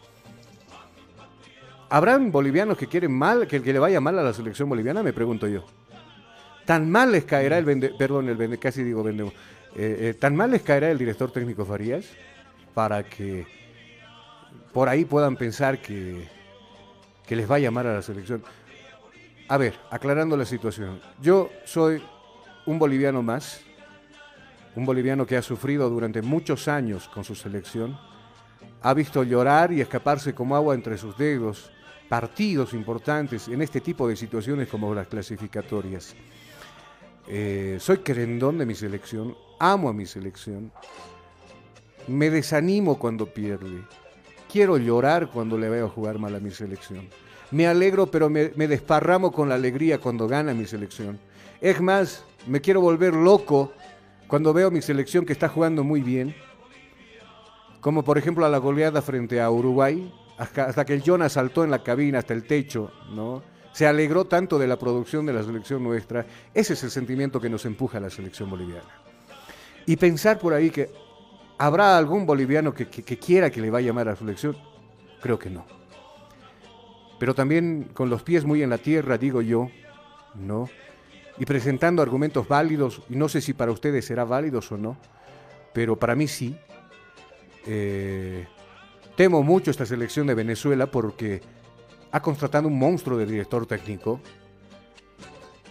[1.92, 5.02] ¿Habrán bolivianos que quieren mal, que, que le vaya mal a la selección boliviana?
[5.02, 5.64] Me pregunto yo.
[6.64, 9.32] Tan mal les caerá el vende, perdón, el vende, casi digo vende, eh,
[9.74, 12.06] eh, tan mal les caerá el director técnico Farías
[12.74, 13.44] para que
[14.72, 16.28] por ahí puedan pensar que,
[17.26, 18.42] que les va a llamar a la selección.
[19.48, 21.00] A ver, aclarando la situación.
[21.20, 22.02] Yo soy
[22.66, 23.62] un boliviano más,
[24.76, 27.98] un boliviano que ha sufrido durante muchos años con su selección,
[28.82, 31.70] ha visto llorar y escaparse como agua entre sus dedos
[32.08, 36.16] partidos importantes en este tipo de situaciones como las clasificatorias.
[37.28, 40.72] Eh, soy querendón de mi selección, amo a mi selección,
[42.08, 43.84] me desanimo cuando pierde,
[44.50, 47.08] quiero llorar cuando le veo jugar mal a mi selección,
[47.50, 51.18] me alegro pero me, desparramo con la alegría cuando gana mi selección.
[51.60, 53.72] Es más, me quiero volver loco
[54.26, 56.34] cuando veo mi selección que está jugando muy bien,
[57.80, 61.70] como por ejemplo a la goleada frente a Uruguay, hasta que el Jonas saltó en
[61.70, 63.42] la cabina hasta el techo, ¿no?
[63.72, 66.26] Se alegró tanto de la producción de la selección nuestra.
[66.54, 68.88] Ese es el sentimiento que nos empuja a la selección boliviana.
[69.86, 70.90] Y pensar por ahí que
[71.60, 74.56] habrá algún boliviano que, quiera que le vaya a llamar a la selección,
[75.20, 75.66] creo que no.
[77.18, 79.68] Pero también con los pies muy en la tierra, digo yo,
[80.34, 80.70] ¿no?
[81.36, 84.96] Y presentando argumentos válidos, y no sé si para ustedes será válidos o no,
[85.74, 86.56] pero para mí sí.
[87.66, 88.46] Eh,
[89.14, 91.42] Temo mucho esta selección de Venezuela porque
[92.10, 94.18] ha contratado un monstruo de director técnico.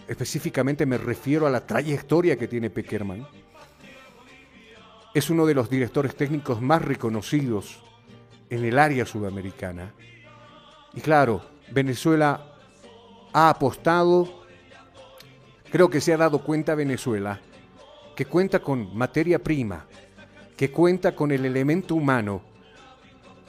[0.06, 3.26] Específicamente me refiero a la trayectoria que tiene Peckerman.
[5.14, 7.80] Es uno de los directores técnicos más reconocidos
[8.48, 9.92] en el área sudamericana.
[10.94, 12.54] Y claro, Venezuela
[13.32, 14.44] ha apostado,
[15.70, 17.40] creo que se ha dado cuenta Venezuela,
[18.14, 19.86] que cuenta con materia prima,
[20.56, 22.42] que cuenta con el elemento humano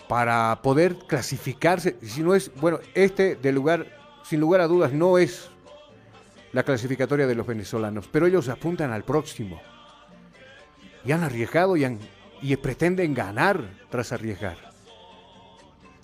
[0.08, 1.98] para poder clasificarse.
[2.02, 3.86] Si no es, bueno, este de lugar,
[4.24, 5.50] sin lugar a dudas, no es
[6.54, 9.62] la clasificatoria de los venezolanos, pero ellos apuntan al próximo.
[11.06, 11.86] Y han arriesgado y,
[12.42, 14.58] y pretenden ganar tras arriesgar.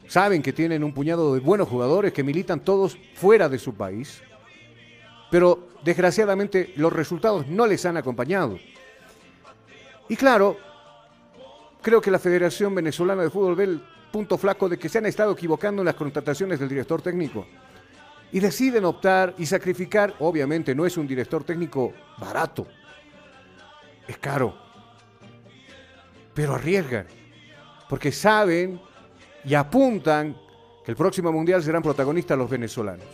[0.07, 4.21] Saben que tienen un puñado de buenos jugadores que militan todos fuera de su país,
[5.29, 8.57] pero desgraciadamente los resultados no les han acompañado.
[10.07, 10.57] Y claro,
[11.81, 13.79] creo que la Federación Venezolana de Fútbol ve
[14.11, 17.45] punto flaco de que se han estado equivocando en las contrataciones del director técnico.
[18.31, 22.67] Y deciden optar y sacrificar, obviamente no es un director técnico barato,
[24.07, 24.66] es caro,
[26.37, 27.07] pero arriesgan,
[27.89, 28.79] porque saben
[29.43, 30.37] y apuntan
[30.85, 33.07] que el próximo mundial serán protagonistas los venezolanos.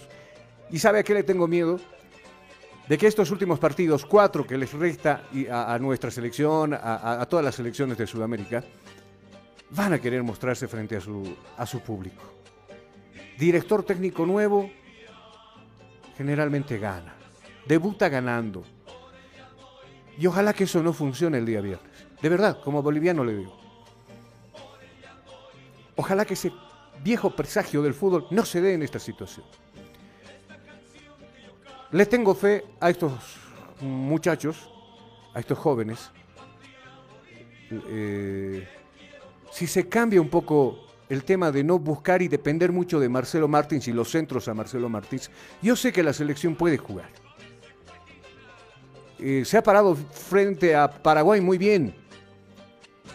[0.70, 1.80] ¿Y sabe a qué le tengo miedo?
[2.86, 7.56] De que estos últimos partidos, cuatro que les resta a, nuestra selección, a todas las
[7.56, 8.62] selecciones de Sudamérica,
[9.70, 12.24] van a querer mostrarse frente a su, a su público.
[13.38, 14.70] Director técnico nuevo
[16.18, 17.16] generalmente gana,
[17.66, 18.66] debuta ganando.
[20.18, 21.93] Y ojalá que eso no funcione el día viernes.
[22.24, 23.54] De verdad, como boliviano le digo.
[25.98, 26.54] Ojalá que ese
[27.04, 29.46] viejo presagio del fútbol no se dé en esta situación.
[31.92, 33.12] Le tengo fe a estos
[33.82, 34.70] muchachos,
[35.34, 36.12] a estos jóvenes.
[37.90, 38.70] Eh,
[39.52, 43.50] si se cambia un poco el tema de no buscar y depender mucho de Marcelo
[43.50, 45.30] Martins y los centros a Marcelo Martins,
[45.62, 47.10] yo sé que la selección puede jugar.
[49.20, 52.03] Eh, se ha parado frente a Paraguay muy bien.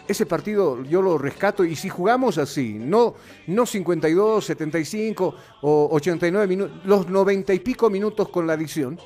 [0.07, 3.15] Ese partido yo lo rescato y si jugamos así, no,
[3.47, 8.99] no 52, 75 o 89 minutos, los 90 y pico minutos con la adición,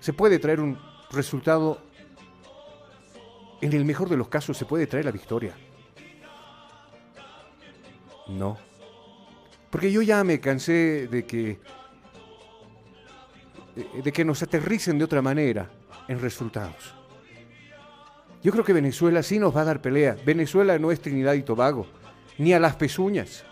[0.00, 0.78] se puede traer un
[1.10, 1.78] resultado,
[3.60, 5.56] en el mejor de los casos se puede traer la victoria.
[8.28, 8.56] No.
[9.70, 11.60] Porque yo ya me cansé de que
[14.02, 15.70] de que nos aterricen de otra manera
[16.08, 16.97] en resultados.
[18.42, 20.16] Yo creo que Venezuela sí nos va a dar pelea.
[20.24, 21.86] Venezuela no es Trinidad y Tobago,
[22.38, 23.44] ni a las pezuñas.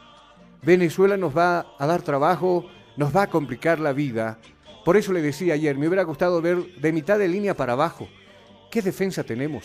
[0.62, 2.66] Venezuela nos va a dar trabajo,
[2.96, 4.38] nos va a complicar la vida.
[4.84, 8.08] Por eso le decía ayer, me hubiera gustado ver de mitad de línea para abajo.
[8.70, 9.64] ¿Qué defensa tenemos?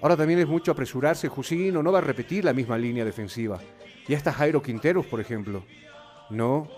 [0.00, 1.28] Ahora también es mucho apresurarse.
[1.28, 3.60] Jusino no va a repetir la misma línea defensiva.
[4.08, 5.64] Ya está Jairo Quinteros, por ejemplo.
[6.30, 6.68] No.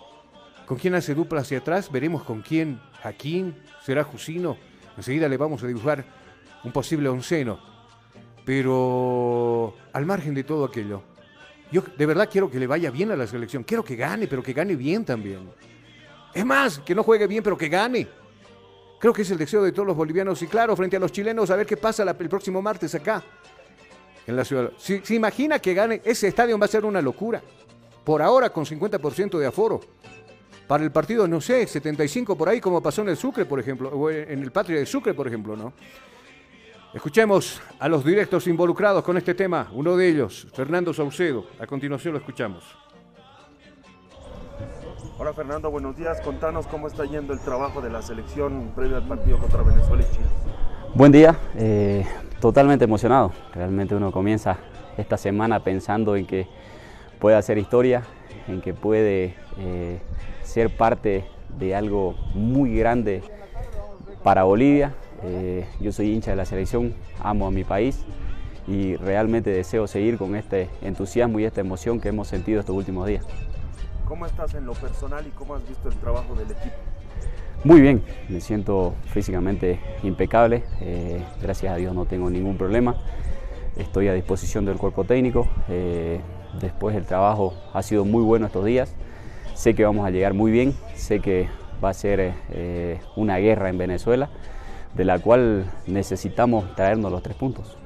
[0.67, 1.91] ¿Con quién hace dupla hacia atrás?
[1.91, 2.81] Veremos con quién.
[3.03, 4.57] Jaquín, será Jusino.
[4.97, 6.05] Enseguida le vamos a dibujar
[6.65, 7.59] un posible onceno.
[8.45, 11.03] Pero al margen de todo aquello,
[11.73, 13.65] yo de verdad quiero que le vaya bien a la selección.
[13.65, 15.51] Quiero que gane, pero que gane bien también.
[16.33, 18.07] Es más, que no juegue bien, pero que gane.
[18.99, 21.51] Creo que es el deseo de todos los bolivianos y claro, frente a los chilenos,
[21.51, 23.23] a ver qué pasa el próximo martes acá,
[24.27, 24.73] en la ciudad.
[24.79, 27.43] Si se imagina que gane, ese estadio va a ser una locura.
[28.05, 29.81] Por ahora con 50% de aforo.
[30.67, 33.89] Para el partido, no sé, 75 por ahí, como pasó en el Sucre, por ejemplo,
[33.91, 35.73] o en el Patria de Sucre, por ejemplo, ¿no?
[36.97, 41.45] Escuchemos a los directos involucrados con este tema, uno de ellos, Fernando Saucedo.
[41.61, 42.65] A continuación lo escuchamos.
[45.19, 46.19] Hola Fernando, buenos días.
[46.23, 50.15] Contanos cómo está yendo el trabajo de la selección previo al partido contra Venezuela y
[50.15, 50.27] Chile.
[50.95, 52.07] Buen día, eh,
[52.41, 53.31] totalmente emocionado.
[53.53, 54.57] Realmente uno comienza
[54.97, 56.49] esta semana pensando en que
[57.19, 58.05] puede hacer historia,
[58.49, 60.01] en que puede eh,
[60.45, 61.27] ser parte
[61.59, 63.23] de algo muy grande
[64.23, 64.95] para Bolivia.
[65.23, 68.05] Eh, yo soy hincha de la selección, amo a mi país
[68.67, 73.07] y realmente deseo seguir con este entusiasmo y esta emoción que hemos sentido estos últimos
[73.07, 73.25] días.
[74.07, 76.77] ¿Cómo estás en lo personal y cómo has visto el trabajo del equipo?
[77.65, 82.95] Muy bien, me siento físicamente impecable, eh, gracias a Dios no tengo ningún problema,
[83.77, 86.21] estoy a disposición del cuerpo técnico, eh,
[86.61, 88.95] después el trabajo ha sido muy bueno estos días,
[89.55, 91.49] sé que vamos a llegar muy bien, sé que
[91.83, 94.31] va a ser eh, una guerra en Venezuela,
[94.97, 97.77] de la cual necesitamos traernos los tres puntos.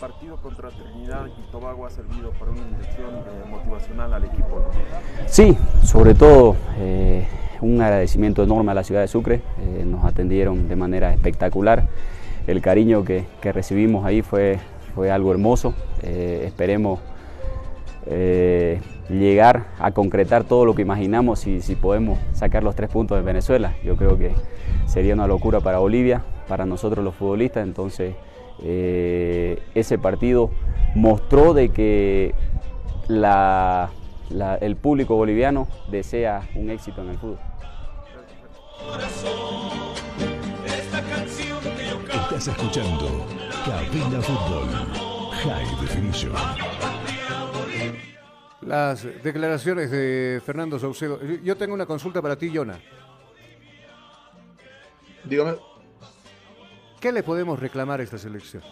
[0.00, 4.62] Partido contra Trinidad y Tobago ha servido para una inyección eh, motivacional al equipo.
[5.26, 7.26] Sí, sobre todo eh,
[7.62, 11.86] un agradecimiento enorme a la ciudad de Sucre, eh, nos atendieron de manera espectacular,
[12.46, 14.58] el cariño que, recibimos ahí fue,
[14.94, 16.98] fue algo hermoso, esperemos
[19.08, 23.22] llegar a concretar todo lo que imaginamos y si podemos sacar los tres puntos de
[23.22, 23.74] Venezuela.
[23.84, 24.32] Yo creo que
[24.86, 28.14] sería una locura para Bolivia, para nosotros los futbolistas, entonces
[28.62, 30.50] eh, ese partido
[30.94, 32.34] mostró de que
[34.60, 37.38] el público boliviano desea un éxito en el fútbol.
[42.12, 43.26] Estás escuchando
[43.66, 44.68] Cabina Fútbol
[45.42, 46.32] High Definition.
[48.66, 51.20] Las declaraciones de Fernando Saucedo.
[51.42, 52.80] Yo tengo una consulta para ti, Jonah.
[55.24, 55.56] Dígame.
[56.98, 58.62] ¿Qué le podemos reclamar a esta selección?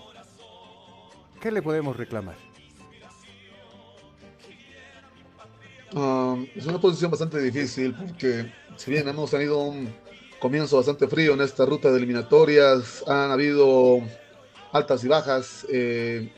[1.40, 2.36] ¿Qué le podemos reclamar?
[5.94, 9.92] Ah, es una posición bastante difícil porque si bien hemos tenido un
[10.38, 14.00] comienzo bastante frío en esta ruta de eliminatorias, han habido
[14.72, 15.66] altas y bajas.
[15.68, 16.32] Eh,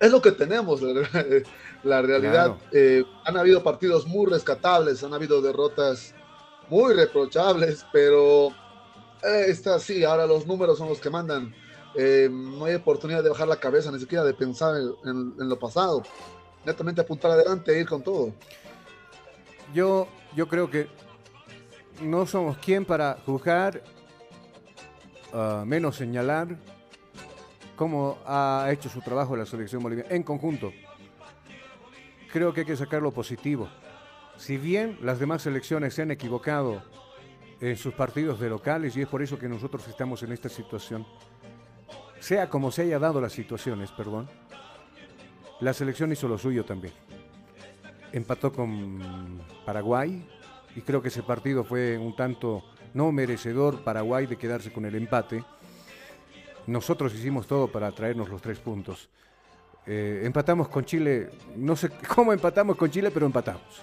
[0.00, 0.80] es lo que tenemos,
[1.86, 2.56] la, realidad.
[2.72, 6.14] Eh, han habido partidos muy rescatables, han habido derrotas
[6.68, 8.48] muy reprochables, pero
[9.22, 11.54] eh, está sí, ahora los números son los que mandan.
[11.94, 16.02] Eh, no hay oportunidad de bajar la cabeza, ni siquiera de pensar en, lo pasado.
[16.64, 18.32] Netamente apuntar adelante e ir con todo.
[19.72, 20.88] Yo, yo creo que
[22.02, 23.82] no somos quien para juzgar,
[25.32, 26.58] ah, menos señalar
[27.76, 30.72] cómo ha hecho su trabajo la selección boliviana en conjunto.
[32.36, 33.66] Creo que hay que sacar lo positivo.
[34.36, 36.82] Si bien las demás selecciones se han equivocado
[37.62, 41.06] en sus partidos de locales y es por eso que nosotros estamos en esta situación.
[42.20, 44.28] Sea como se haya dado las situaciones, perdón,
[45.60, 46.92] la selección hizo lo suyo también.
[48.12, 50.28] Empató con Paraguay
[50.74, 54.94] y creo que ese partido fue un tanto no merecedor Paraguay de quedarse con el
[54.94, 55.42] empate.
[56.66, 59.08] Nosotros hicimos todo para traernos los tres puntos.
[59.86, 63.82] Eh, empatamos con Chile, no sé cómo empatamos con Chile, pero empatamos.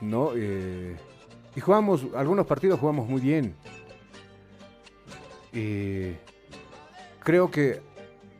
[0.00, 0.32] ¿No?
[0.34, 0.96] Eh,
[1.56, 3.54] y jugamos, algunos partidos jugamos muy bien.
[5.52, 6.12] Y
[7.20, 7.80] creo que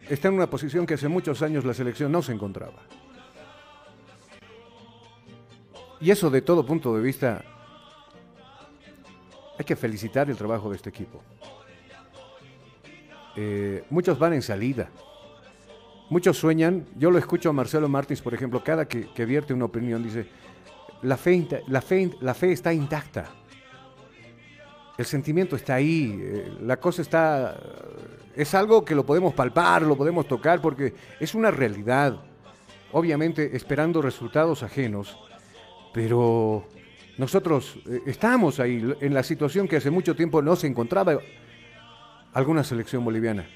[0.08, 2.82] está en una posición que hace muchos años la selección no se encontraba.
[6.00, 7.42] Y eso de todo punto de vista,
[9.58, 11.22] hay que felicitar el trabajo de este equipo.
[13.36, 14.90] Eh, muchos van en salida.
[16.10, 20.02] Muchos sueñan, yo lo escucho a Marcelo Martins, por ejemplo, cada que, vierte una opinión,
[20.02, 20.26] dice,
[21.02, 23.30] la fe, la fe, la fe está intacta.
[24.98, 27.58] El sentimiento está ahí, eh, la cosa está...
[28.36, 32.20] Es algo que lo podemos palpar, lo podemos tocar, porque es una realidad.
[32.92, 35.18] Obviamente esperando resultados ajenos,
[35.92, 36.66] pero
[37.16, 41.18] nosotros eh, estamos ahí en la situación que hace mucho tiempo no se encontraba
[42.34, 43.46] alguna selección boliviana.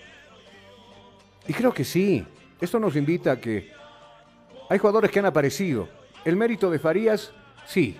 [1.47, 2.27] Y creo que sí,
[2.61, 3.71] esto nos invita a que
[4.69, 5.89] hay jugadores que han aparecido,
[6.25, 7.33] el mérito de Farías,
[7.67, 7.97] sí.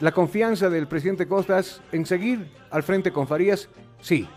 [0.00, 3.68] la confianza del presidente Costas en seguir al frente con Farías,
[4.00, 4.28] sí.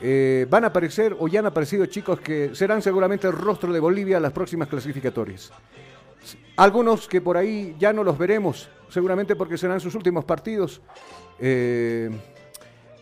[0.00, 3.80] Eh, van a aparecer o ya han aparecido chicos que serán seguramente el rostro de
[3.80, 5.52] Bolivia a las próximas clasificatorias.
[6.56, 10.80] Algunos que por ahí ya no los veremos, seguramente porque serán sus últimos partidos.
[11.38, 12.10] Eh,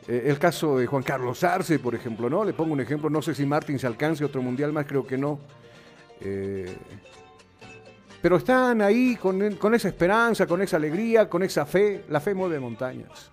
[0.08, 2.44] eh, el caso de Juan Carlos Arce, por ejemplo, ¿no?
[2.44, 5.18] Le pongo un ejemplo, no sé si Martín se alcance otro mundial más, creo que
[5.18, 5.40] no.
[8.20, 12.04] pero están ahí con, con esa esperanza, con esa alegría, con esa fe.
[12.08, 13.32] La fe mueve montañas.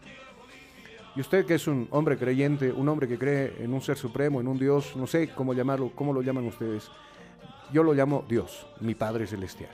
[1.15, 4.39] Y usted que es un hombre creyente, un hombre que cree en un ser supremo,
[4.39, 6.89] en un Dios, no sé cómo llamarlo, cómo lo llaman ustedes.
[7.73, 9.71] Yo lo llamo Dios, mi Padre Celestial.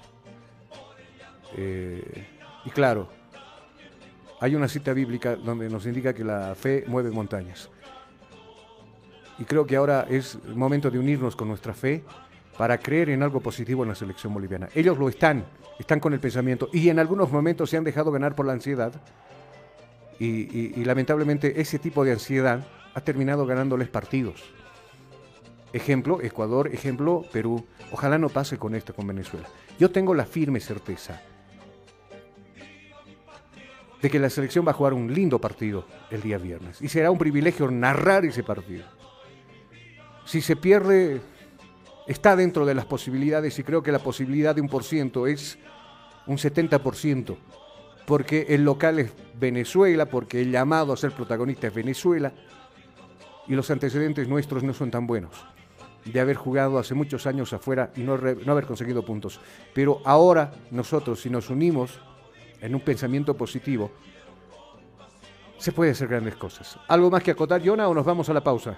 [1.56, 2.26] Eh,
[2.66, 3.10] y claro,
[4.40, 7.70] hay una cita bíblica donde nos indica que la fe mueve montañas.
[9.38, 12.04] Y creo que ahora es el momento de unirnos con nuestra fe
[12.58, 14.70] para creer en algo positivo en la selección boliviana.
[14.74, 15.46] Ellos lo están,
[15.78, 18.94] están con el pensamiento y en algunos momentos se han dejado ganar por la ansiedad
[20.18, 24.42] y, lamentablemente ese tipo de ansiedad ha terminado ganándoles partidos.
[25.74, 27.66] Ejemplo, Ecuador, ejemplo, Perú.
[27.92, 29.48] Ojalá no pase con esto con Venezuela.
[29.78, 31.22] Yo tengo la firme certeza
[34.02, 36.82] de que la selección va a jugar un lindo partido el día viernes.
[36.82, 38.86] Y será un privilegio narrar ese partido.
[40.26, 41.22] Si se pierde,
[42.08, 45.58] está dentro de las posibilidades y creo que la posibilidad de un por ciento es
[46.28, 47.38] un 70%
[48.06, 52.34] porque el local es Venezuela, porque el llamado a ser protagonista es Venezuela,
[53.48, 55.46] y los antecedentes nuestros no son tan buenos,
[56.06, 59.39] de haber jugado hace muchos años afuera y no, haber conseguido puntos.
[59.74, 62.00] Pero ahora nosotros, si nos unimos
[62.66, 63.91] en un pensamiento positivo,
[65.57, 66.78] se puede hacer grandes cosas.
[66.88, 68.78] ¿Algo más que acotar, Jonah, o nos vamos a la pausa?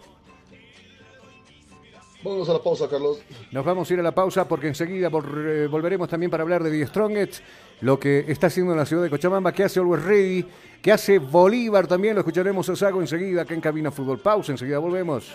[2.24, 3.20] Vamos a la pausa, Carlos.
[3.52, 6.72] Nos vamos a ir a la pausa porque enseguida eh, volveremos también para hablar de
[6.72, 7.44] The Strongest,
[7.82, 10.46] lo que está haciendo en la ciudad de Cochabamba, que hace Always Ready,
[10.82, 14.20] que hace Bolívar también, lo escucharemos a Sago enseguida acá en Cabina Fútbol.
[14.20, 15.32] Pausa, enseguida volvemos.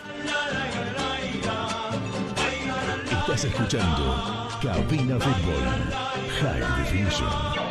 [3.10, 7.61] Estás escuchando Cabina Fútbol High Definition.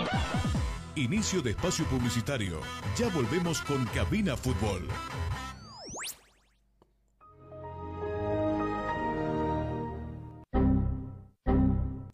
[0.95, 2.59] Inicio de espacio publicitario.
[2.97, 4.89] Ya volvemos con Cabina Fútbol.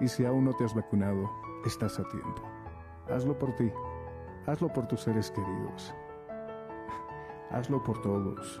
[0.00, 1.30] Y si aún no te has vacunado,
[1.64, 2.42] estás a tiempo.
[3.08, 3.70] Hazlo por ti.
[4.46, 5.94] Hazlo por tus seres queridos.
[7.50, 8.60] Hazlo por todos.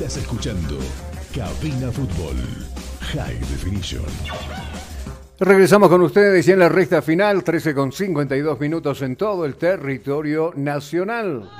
[0.00, 0.78] Estás escuchando
[1.34, 2.34] Cabina Fútbol
[3.12, 4.06] High Definition.
[5.38, 9.56] Regresamos con ustedes y en la recta final, 13 con 52 minutos en todo el
[9.56, 11.50] territorio nacional.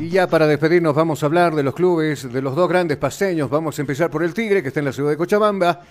[0.00, 3.50] Y ya para despedirnos vamos a hablar de los clubes, de los dos grandes paseños.
[3.50, 5.82] Vamos a empezar por el Tigre, que está en la ciudad de Cochabamba.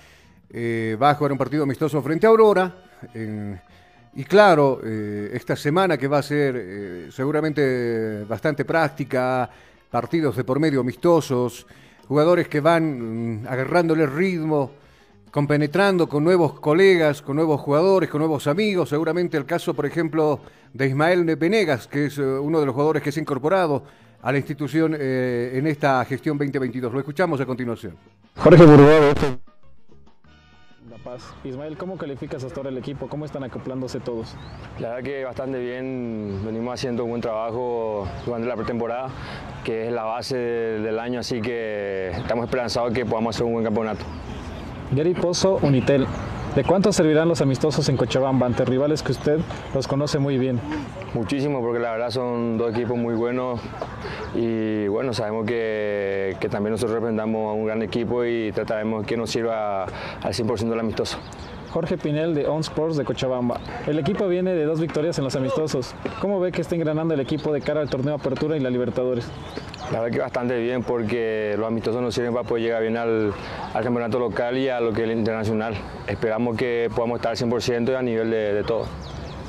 [0.54, 2.74] Eh, va a jugar un partido amistoso frente a Aurora.
[4.14, 9.50] y claro, eh, esta semana que va a ser eh, seguramente bastante práctica,
[9.90, 11.66] partidos de por medio amistosos,
[12.08, 14.72] jugadores que van mm, agarrándole ritmo,
[15.32, 18.90] compenetrando con nuevos colegas, con nuevos jugadores, con nuevos amigos.
[18.90, 20.42] Seguramente el caso, por ejemplo,
[20.74, 23.84] de Ismael Nepenegas, que es eh, uno de los jugadores que se ha incorporado
[24.22, 26.94] a la institución en esta gestión 2022.
[26.94, 27.96] Lo escuchamos a continuación.
[28.36, 29.16] Jorge Burgado,
[31.12, 31.34] Paz.
[31.44, 33.08] Ismael, ¿cómo calificas hasta ahora el equipo?
[33.10, 34.34] ¿Cómo están acoplándose todos?
[34.80, 39.10] La verdad que bastante bien, venimos haciendo un buen trabajo durante la pretemporada,
[39.66, 43.52] que es la base de- del año, así que estamos esperanzados que podamos hacer un
[43.54, 44.06] buen campeonato.
[44.94, 46.08] Gary Pozo, Unitel.
[46.56, 49.40] ¿De cuánto servirán los amistosos en Cochabamba ante rivales que usted
[49.74, 50.60] los conoce muy bien?
[51.14, 53.62] Muchísimo, porque la verdad son dos equipos muy buenos
[54.36, 59.16] y bueno, sabemos que, que también nosotros representamos a un gran equipo y trataremos que
[59.16, 61.18] nos sirva al 100% el amistoso.
[61.72, 63.62] Jorge Pinel de On Sports de Cochabamba.
[63.88, 65.96] El equipo viene de dos victorias en los amistosos.
[66.20, 69.26] ¿Cómo ve que está engranando el equipo de cara al torneo Apertura y la Libertadores?
[69.92, 73.34] La verdad que bastante bien porque los amistosos nos sirven para poder llegar bien al,
[73.74, 75.74] al campeonato local y a lo que es el internacional.
[76.08, 78.86] Esperamos que podamos estar al 100% a nivel de, de todo.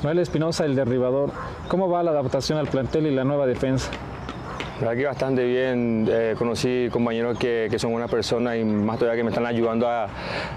[0.03, 1.31] Noel Espinosa, el derribador.
[1.69, 3.89] ¿Cómo va la adaptación al plantel y la nueva defensa?
[4.81, 8.99] La verdad que bastante bien, Eh, conocí compañeros que, que son buenas personas y más
[8.99, 10.05] todavía que me están ayudando a,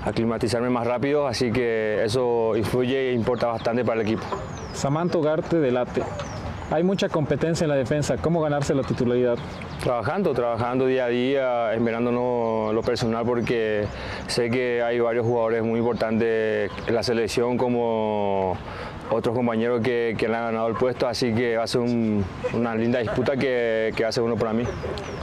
[0.05, 4.25] a climatizarme más rápido, así que eso influye e importa bastante para el equipo.
[4.73, 6.03] Samantha Ugarte de Late.
[6.71, 8.17] Hay mucha competencia en la defensa.
[8.17, 9.37] ¿Cómo ganarse la titularidad?
[9.83, 13.85] Trabajando, trabajando día a día, esperándonos lo personal porque
[14.27, 18.57] sé que hay varios jugadores muy importantes en la selección como
[19.13, 22.25] otros compañeros que, que le han ganado el puesto, así que va a ser un-
[22.53, 24.65] una linda disputa que, ser uno para mí.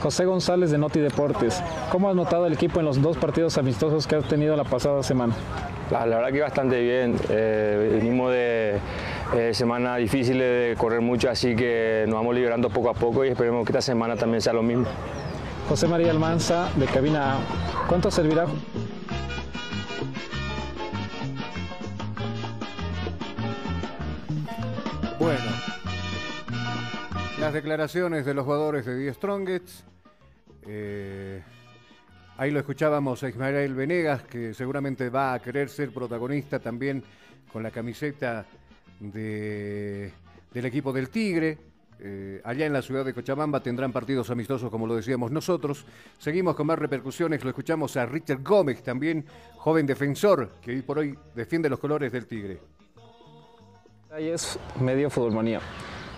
[0.01, 1.61] José González de Noti Deportes.
[1.91, 5.03] ¿Cómo has notado el equipo en los dos partidos amistosos que has tenido la pasada
[5.03, 5.33] semana?
[5.91, 7.15] La, la verdad que bastante bien.
[7.29, 8.77] Eh, venimos de
[9.35, 13.29] eh, semanas difíciles de correr mucho, así que nos vamos liberando poco a poco y
[13.29, 14.85] esperemos que esta semana también sea lo mismo.
[15.67, 17.87] José María Almanza de Cabina A.
[17.87, 18.45] ¿Cuánto servirá?
[25.19, 25.51] Bueno,
[27.39, 29.83] las declaraciones de los jugadores de Die Strongets.
[30.67, 31.41] Eh,
[32.37, 37.03] ahí lo escuchábamos a Ismael Venegas, que seguramente va a querer ser protagonista también
[37.51, 38.45] con la camiseta
[39.11, 40.11] de-
[40.53, 41.57] del equipo del Tigre.
[42.05, 45.85] Eh, allá en la ciudad de Cochabamba tendrán partidos amistosos, como lo decíamos nosotros.
[46.17, 47.43] Seguimos con más repercusiones.
[47.43, 49.25] Lo escuchamos a Richard Gómez, también
[49.55, 52.59] joven defensor, que hoy por hoy defiende los colores del Tigre.
[54.11, 55.59] Ahí es medio futbolmanía.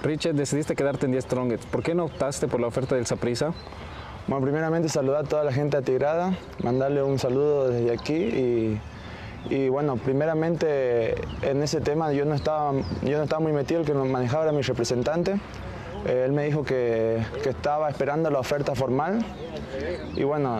[0.04, 1.66] Richard, decidiste quedarte en 10 Strongets.
[1.68, 3.54] ¿Por qué no optaste por la oferta del Saprissa?
[4.28, 8.82] Bueno, primeramente saludar a toda la gente atigrada, mandarle un saludo desde aquí y,
[9.50, 12.74] y, bueno, primeramente en ese tema yo no estaba,
[13.04, 15.40] yo no estaba muy metido, el que nos manejaba era mi representante.
[16.06, 19.26] Eh, él me dijo que, que estaba esperando la oferta formal
[20.16, 20.58] y bueno,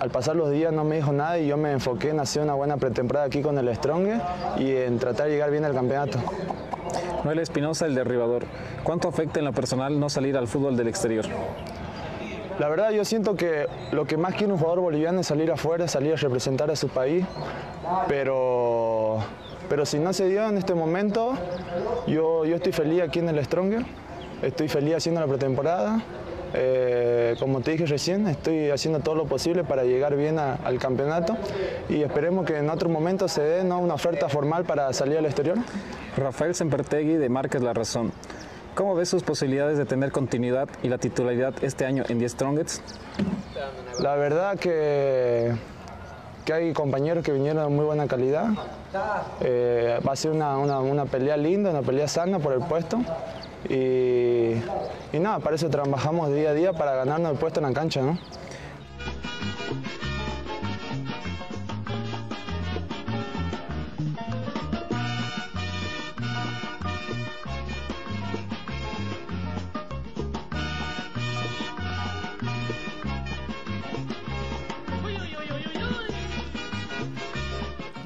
[0.00, 2.54] al pasar los días no me dijo nada y yo me enfoqué en hacer una
[2.54, 4.08] buena pretemporada aquí con el Strong
[4.58, 6.18] y en tratar de llegar bien al campeonato.
[7.24, 8.44] Noel Espinosa, el derribador.
[8.84, 11.24] ¿Cuánto afecta en lo personal no salir al fútbol del exterior?
[12.58, 15.86] La verdad yo siento que lo que más quiere un jugador boliviano es salir afuera,
[15.86, 17.24] salir a representar a su país,
[18.08, 19.18] pero,
[19.68, 21.34] pero si no se dio en este momento,
[22.08, 23.84] yo, yo estoy feliz aquí en el Stronger,
[24.42, 26.02] estoy feliz haciendo la pretemporada,
[26.54, 31.36] eh, como te dije recién, estoy haciendo todo lo posible para llegar bien al campeonato
[31.88, 33.78] y esperemos que en otro momento se dé ¿no?
[33.78, 35.58] una oferta formal para salir al exterior.
[36.16, 38.12] Rafael Sempertegui de Marques La Razón.
[38.74, 42.80] ¿Cómo ves sus posibilidades de tener continuidad y la titularidad este año en 10 Strongets?
[44.00, 45.52] La verdad que,
[46.44, 48.46] que hay compañeros que vinieron de muy buena calidad.
[49.40, 52.98] Eh, va a ser una, una- una pelea linda, una pelea sana por el puesto.
[53.68, 54.52] Y,
[55.12, 58.00] y nada, para eso trabajamos día a día para ganarnos el puesto en la cancha,
[58.02, 58.16] ¿no?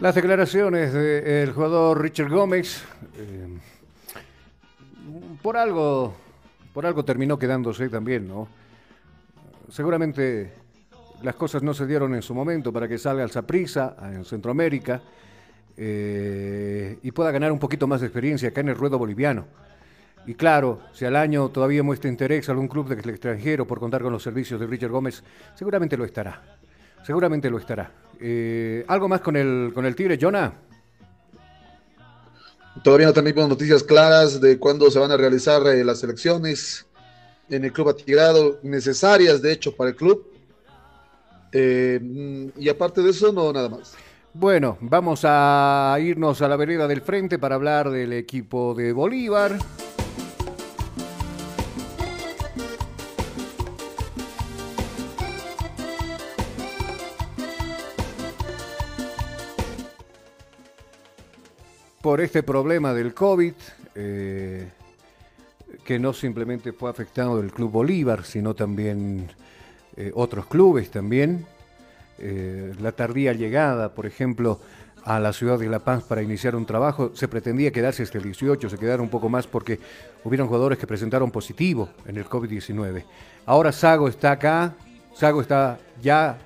[0.02, 2.82] Las declaraciones del jugador Richard Gómez,
[3.16, 3.46] eh,
[5.40, 6.12] por algo,
[6.74, 8.48] por algo terminó quedándose también, ¿no?
[9.70, 10.54] Seguramente
[11.22, 15.00] las cosas no se dieron en su momento para que salga al Saprissa en Centroamérica
[15.76, 19.46] eh, y pueda ganar un poquito más de experiencia acá en el ruedo boliviano.
[20.26, 24.24] Y claro, si al año todavía muestra interés algún club extranjero por contar con los
[24.24, 25.22] servicios de Richard Gómez,
[25.54, 26.42] seguramente lo estará.
[27.04, 27.88] Seguramente lo estará.
[28.24, 30.52] Eh, ¿Algo más con el, con el Tigre, Jonah?
[32.84, 36.86] Todavía no tenemos noticias claras de cuándo se van a realizar eh, las elecciones
[37.50, 40.26] en el club atigrado, necesarias de hecho para el club.
[41.52, 43.94] Eh, mm, y aparte de eso, no, nada más.
[44.32, 49.58] Bueno, vamos a irnos a la vereda del frente para hablar del equipo de Bolívar.
[62.02, 63.52] Por este problema del COVID,
[63.94, 64.68] eh,
[65.84, 69.30] que no simplemente fue afectado el Club Bolívar, sino también
[69.96, 71.46] eh, otros clubes también.
[72.18, 74.58] Eh, la tardía llegada, por ejemplo,
[75.04, 78.24] a la ciudad de La Paz para iniciar un trabajo, se pretendía quedarse hasta el
[78.24, 79.78] 18, se quedaron un poco más porque
[80.24, 83.04] hubieron jugadores que presentaron positivo en el COVID-19.
[83.46, 84.74] Ahora Sago está acá,
[85.14, 86.36] Sago está ya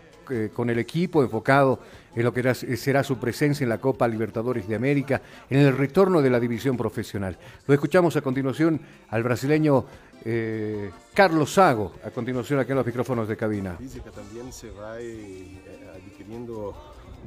[0.54, 1.78] con el equipo enfocado
[2.16, 5.76] en lo que era- será su presencia en la Copa Libertadores de América, en el
[5.76, 7.36] retorno de la división profesional.
[7.66, 9.84] Lo escuchamos a continuación al brasileño
[10.24, 13.76] eh, Carlos Sago, a continuación aquí en los micrófonos de cabina.
[13.76, 15.60] física también se va eh,
[15.94, 16.74] adquiriendo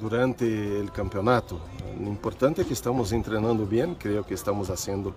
[0.02, 1.62] durante el campeonato.
[2.02, 5.16] Lo importante es que estamos entrenando bien, creo que estamos haciendo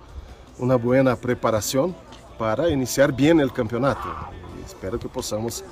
[0.58, 1.94] una buena preparación
[2.38, 4.08] para iniciar bien el campeonato.
[4.64, 5.64] Espero que podamos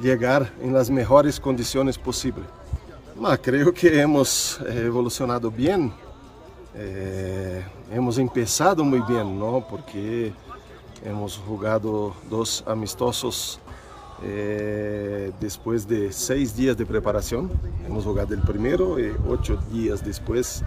[0.00, 2.44] llegar en las mejores condiciones posibles.
[3.42, 5.92] Creo que hemos eh, evolucionado bien,
[6.74, 7.62] eh,
[7.92, 9.62] hemos empezado muy bien, ¿no?
[9.68, 10.32] Porque
[11.04, 13.60] hemos jugado dos amistosos
[14.22, 17.50] eh, después de seis días de preparación.
[17.86, 20.64] Hemos jugado el primero y ocho días después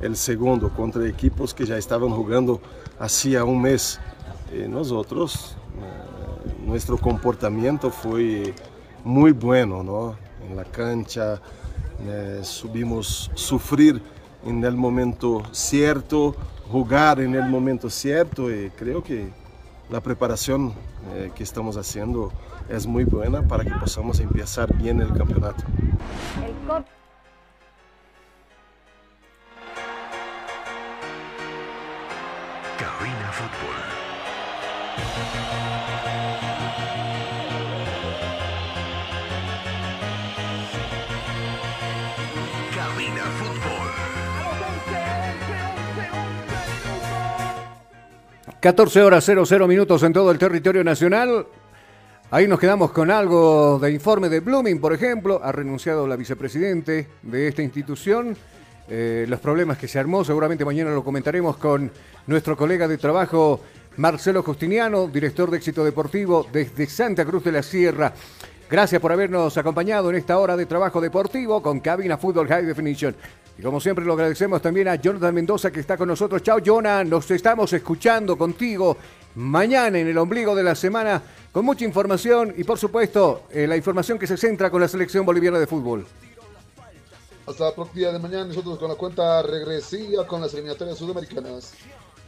[0.00, 2.62] el segundo contra equipos que ya estaban jugando
[2.98, 4.00] hacía un mes.
[4.52, 8.54] Y nosotros, eh, nuestro comportamiento fue
[9.04, 10.16] muy bueno, ¿no?
[10.48, 11.40] En la cancha
[12.06, 14.00] eh, subimos sufrir
[14.44, 16.34] en el momento cierto,
[16.70, 19.28] jugar en el momento cierto y creo que
[19.90, 20.72] la preparación
[21.14, 22.32] eh, que estamos haciendo
[22.68, 25.64] es muy buena para que podamos empezar bien el campeonato.
[32.78, 33.76] Cabina Fútbol.
[48.60, 51.46] 14 horas 00 minutos en todo el territorio nacional.
[52.30, 55.40] Ahí nos quedamos con algo de informe de Blooming, por ejemplo.
[55.42, 58.36] Ha renunciado la vicepresidente de esta institución.
[58.86, 61.90] Eh, los problemas que se armó, seguramente mañana lo comentaremos con
[62.26, 63.62] nuestro colega de trabajo
[63.96, 68.12] Marcelo Justiniano, director de éxito deportivo desde Santa Cruz de la Sierra.
[68.70, 73.16] Gracias por habernos acompañado en esta hora de trabajo deportivo con Cabina Fútbol High Definition.
[73.60, 76.42] Y como siempre lo agradecemos también a Jonathan Mendoza que está con nosotros.
[76.42, 77.04] Chao, Jonah.
[77.04, 78.96] Nos estamos escuchando contigo
[79.34, 83.76] mañana en el ombligo de la semana con mucha información y por supuesto eh, la
[83.76, 86.06] información que se centra con la selección boliviana de fútbol.
[87.46, 91.74] Hasta el próximo día de mañana nosotros con la cuenta regresiva con las eliminatorias sudamericanas.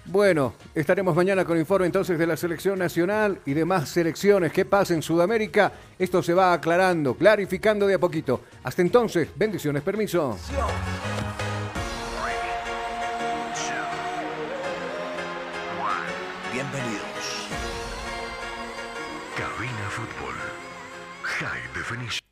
[0.04, 4.52] Bueno, estaremos mañana con informe entonces de la selección nacional y demás selecciones.
[4.52, 5.72] ¿Qué pasa en Sudamérica?
[5.98, 8.40] Esto se va aclarando, clarificando de a poquito.
[8.64, 10.36] Hasta entonces, bendiciones, permiso.
[16.52, 17.48] Bienvenidos.
[19.36, 20.34] Cabina Fútbol.
[21.22, 22.31] High Definition.